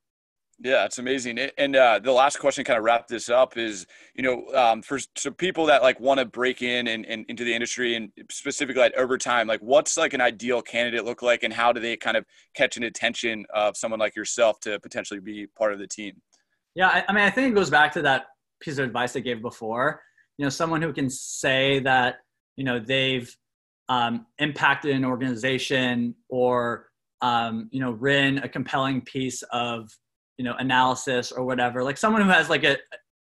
Yeah, 0.59 0.85
it's 0.85 0.97
amazing. 0.97 1.37
And 1.59 1.75
uh, 1.75 1.99
the 2.03 2.11
last 2.11 2.39
question, 2.39 2.63
kind 2.63 2.79
of 2.79 2.83
wrap 2.83 3.07
this 3.07 3.29
up, 3.29 3.57
is 3.57 3.85
you 4.15 4.23
know 4.23 4.47
um, 4.55 4.81
for 4.81 4.97
so 5.15 5.29
people 5.29 5.65
that 5.67 5.83
like 5.83 5.99
want 5.99 6.19
to 6.19 6.25
break 6.25 6.61
in 6.61 6.87
and, 6.87 7.05
and 7.05 7.25
into 7.27 7.43
the 7.43 7.53
industry, 7.53 7.95
and 7.95 8.11
specifically 8.31 8.81
at 8.81 8.95
overtime, 8.95 9.47
like 9.47 9.59
what's 9.59 9.97
like 9.97 10.13
an 10.13 10.21
ideal 10.21 10.61
candidate 10.61 11.05
look 11.05 11.21
like, 11.21 11.43
and 11.43 11.53
how 11.53 11.73
do 11.73 11.81
they 11.81 11.97
kind 11.97 12.15
of 12.15 12.25
catch 12.55 12.77
an 12.77 12.83
attention 12.83 13.45
of 13.53 13.75
someone 13.75 13.99
like 13.99 14.15
yourself 14.15 14.59
to 14.61 14.79
potentially 14.79 15.19
be 15.19 15.47
part 15.47 15.73
of 15.73 15.79
the 15.79 15.87
team? 15.87 16.13
Yeah, 16.73 16.87
I, 16.87 17.03
I 17.07 17.13
mean, 17.13 17.23
I 17.23 17.29
think 17.29 17.51
it 17.51 17.55
goes 17.55 17.69
back 17.69 17.91
to 17.93 18.01
that 18.03 18.27
piece 18.59 18.77
of 18.77 18.85
advice 18.85 19.15
I 19.15 19.19
gave 19.19 19.41
before. 19.41 20.01
You 20.37 20.45
know, 20.45 20.49
someone 20.49 20.81
who 20.81 20.93
can 20.93 21.09
say 21.09 21.79
that 21.79 22.17
you 22.55 22.63
know 22.63 22.79
they've 22.79 23.35
um, 23.89 24.25
impacted 24.39 24.95
an 24.95 25.05
organization 25.05 26.15
or 26.29 26.87
um, 27.21 27.69
you 27.71 27.79
know 27.79 27.91
written 27.91 28.39
a 28.39 28.49
compelling 28.49 29.01
piece 29.01 29.41
of 29.51 29.89
you 30.37 30.45
know 30.45 30.55
analysis 30.59 31.31
or 31.31 31.45
whatever. 31.45 31.83
Like 31.83 31.97
someone 31.97 32.21
who 32.21 32.29
has 32.29 32.49
like 32.49 32.63
a 32.63 32.77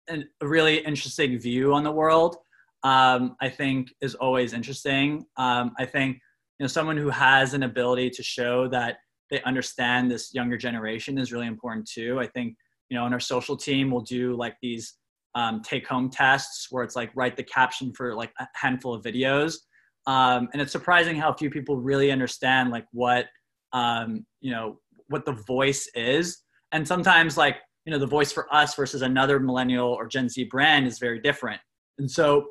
a 0.09 0.47
really 0.47 0.79
interesting 0.79 1.39
view 1.39 1.75
on 1.75 1.85
the 1.85 1.93
world. 1.93 2.37
Um, 2.85 3.37
I 3.41 3.49
think 3.49 3.95
is 4.01 4.17
always 4.17 4.53
interesting. 4.53 5.25
Um, 5.37 5.73
I 5.79 5.87
think 5.87 6.17
you 6.59 6.65
know 6.65 6.69
someone 6.69 6.97
who 6.97 7.11
has 7.11 7.55
an 7.55 7.63
ability 7.63 8.11
to 8.11 8.23
show 8.23 8.69
that 8.69 8.97
they 9.31 9.41
understand 9.43 10.11
this 10.11 10.35
younger 10.35 10.57
generation 10.57 11.19
is 11.19 11.33
really 11.33 11.47
important 11.47 11.89
too. 11.89 12.19
I 12.21 12.27
think 12.27 12.57
you 12.89 12.97
know 12.97 13.07
in 13.07 13.13
our 13.13 13.21
social 13.21 13.57
team 13.57 13.91
we'll 13.91 14.03
do 14.03 14.35
like 14.37 14.57
these 14.61 14.95
um, 15.35 15.63
take 15.63 15.87
home 15.87 16.11
tests 16.11 16.69
where 16.71 16.85
it's 16.85 16.97
like 16.97 17.11
write 17.15 17.37
the 17.37 17.43
caption 17.43 17.93
for 17.95 18.15
like 18.15 18.33
a 18.39 18.47
handful 18.55 18.95
of 18.95 19.03
videos. 19.03 19.57
Um, 20.07 20.49
and 20.53 20.61
it's 20.61 20.73
surprising 20.73 21.17
how 21.17 21.33
few 21.33 21.51
people 21.51 21.77
really 21.77 22.11
understand 22.11 22.71
like 22.71 22.87
what, 22.93 23.27
um, 23.73 24.27
you 24.41 24.51
know, 24.51 24.79
what 25.09 25.25
the 25.25 25.33
voice 25.47 25.89
is. 25.95 26.39
And 26.73 26.87
sometimes 26.87 27.37
like, 27.37 27.57
you 27.85 27.93
know, 27.93 27.99
the 27.99 28.07
voice 28.07 28.33
for 28.33 28.53
us 28.55 28.75
versus 28.75 29.03
another 29.03 29.39
millennial 29.41 29.89
or 29.89 30.07
Gen 30.07 30.29
Z 30.29 30.45
brand 30.45 30.87
is 30.87 30.99
very 30.99 31.21
different. 31.21 31.61
And 31.99 32.11
so 32.11 32.47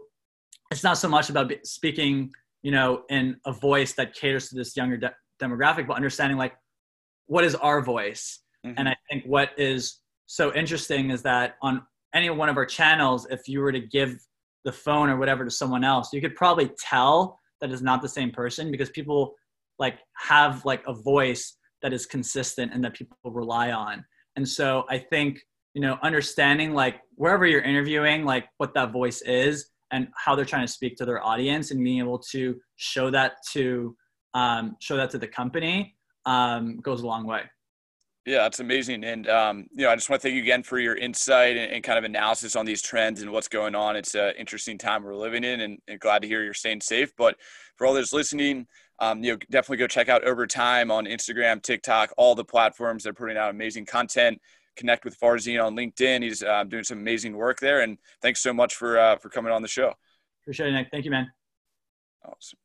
it's 0.71 0.83
not 0.83 0.97
so 0.97 1.07
much 1.07 1.29
about 1.29 1.51
speaking, 1.63 2.31
you 2.63 2.71
know, 2.71 3.03
in 3.09 3.37
a 3.45 3.51
voice 3.51 3.93
that 3.93 4.13
caters 4.13 4.49
to 4.49 4.55
this 4.55 4.75
younger 4.75 4.97
de- 4.97 5.15
demographic, 5.41 5.87
but 5.87 5.95
understanding 5.95 6.37
like 6.37 6.53
what 7.27 7.43
is 7.43 7.55
our 7.55 7.81
voice. 7.81 8.39
Mm-hmm. 8.65 8.75
And 8.77 8.89
I 8.89 8.95
think 9.09 9.25
what 9.25 9.51
is 9.57 9.99
so 10.27 10.53
interesting 10.53 11.11
is 11.11 11.21
that 11.23 11.55
on 11.61 11.81
any 12.13 12.29
one 12.29 12.49
of 12.49 12.57
our 12.57 12.65
channels, 12.65 13.27
if 13.29 13.47
you 13.47 13.61
were 13.61 13.71
to 13.71 13.79
give 13.79 14.19
the 14.65 14.71
phone 14.71 15.09
or 15.09 15.17
whatever 15.17 15.43
to 15.43 15.51
someone 15.51 15.83
else, 15.83 16.13
you 16.13 16.21
could 16.21 16.35
probably 16.35 16.71
tell 16.77 17.39
that 17.61 17.71
is 17.71 17.81
not 17.81 18.01
the 18.01 18.09
same 18.09 18.31
person 18.31 18.71
because 18.71 18.89
people 18.89 19.35
like 19.79 19.99
have 20.17 20.63
like 20.65 20.83
a 20.87 20.93
voice 20.93 21.57
that 21.81 21.93
is 21.93 22.05
consistent 22.05 22.73
and 22.73 22.83
that 22.83 22.93
people 22.93 23.17
rely 23.25 23.71
on. 23.71 24.05
And 24.35 24.47
so 24.47 24.85
I 24.89 24.97
think, 24.97 25.39
you 25.73 25.81
know, 25.81 25.97
understanding 26.03 26.73
like 26.73 27.01
wherever 27.15 27.45
you're 27.45 27.61
interviewing, 27.61 28.25
like 28.25 28.45
what 28.57 28.73
that 28.75 28.91
voice 28.91 29.21
is 29.21 29.69
and 29.91 30.07
how 30.15 30.35
they're 30.35 30.45
trying 30.45 30.65
to 30.65 30.71
speak 30.71 30.95
to 30.97 31.05
their 31.05 31.23
audience 31.23 31.71
and 31.71 31.83
being 31.83 31.99
able 31.99 32.19
to 32.31 32.59
show 32.77 33.09
that 33.11 33.33
to 33.53 33.95
um, 34.33 34.77
show 34.79 34.95
that 34.95 35.09
to 35.11 35.17
the 35.17 35.27
company 35.27 35.95
um, 36.25 36.77
goes 36.77 37.01
a 37.01 37.07
long 37.07 37.25
way. 37.25 37.41
Yeah, 38.31 38.43
that's 38.43 38.61
amazing. 38.61 39.03
And, 39.03 39.27
um, 39.27 39.67
you 39.73 39.83
know, 39.83 39.91
I 39.91 39.95
just 39.95 40.09
want 40.09 40.21
to 40.21 40.25
thank 40.25 40.37
you 40.37 40.41
again 40.41 40.63
for 40.63 40.79
your 40.79 40.95
insight 40.95 41.57
and, 41.57 41.69
and, 41.69 41.83
kind 41.83 41.97
of 41.97 42.05
analysis 42.05 42.55
on 42.55 42.65
these 42.65 42.81
trends 42.81 43.21
and 43.21 43.29
what's 43.29 43.49
going 43.49 43.75
on. 43.75 43.97
It's 43.97 44.15
an 44.15 44.35
interesting 44.39 44.77
time 44.77 45.03
we're 45.03 45.17
living 45.17 45.43
in 45.43 45.59
and, 45.59 45.79
and, 45.89 45.99
glad 45.99 46.21
to 46.21 46.29
hear 46.29 46.41
you're 46.41 46.53
staying 46.53 46.79
safe. 46.79 47.11
But 47.17 47.35
for 47.75 47.85
all 47.85 47.93
those 47.93 48.13
listening, 48.13 48.67
um, 48.99 49.21
you 49.21 49.33
know, 49.33 49.37
definitely 49.49 49.79
go 49.79 49.87
check 49.87 50.07
out 50.07 50.23
Overtime 50.23 50.91
on 50.91 51.07
Instagram, 51.07 51.61
TikTok, 51.61 52.13
all 52.15 52.33
the 52.33 52.45
platforms. 52.45 53.03
They're 53.03 53.13
putting 53.13 53.35
out 53.35 53.49
amazing 53.49 53.85
content. 53.85 54.39
Connect 54.77 55.03
with 55.03 55.19
Farzin 55.19 55.61
on 55.61 55.75
LinkedIn. 55.75 56.23
He's 56.23 56.41
uh, 56.41 56.63
doing 56.63 56.85
some 56.85 56.99
amazing 56.99 57.35
work 57.35 57.59
there. 57.59 57.81
And 57.81 57.97
thanks 58.21 58.39
so 58.39 58.53
much 58.53 58.75
for, 58.75 58.97
uh, 58.97 59.17
for 59.17 59.27
coming 59.27 59.51
on 59.51 59.61
the 59.61 59.67
show. 59.67 59.93
Appreciate 60.43 60.69
it, 60.69 60.71
Nick. 60.71 60.87
Thank 60.89 61.03
you, 61.03 61.11
man. 61.11 61.29
Awesome. 62.23 62.59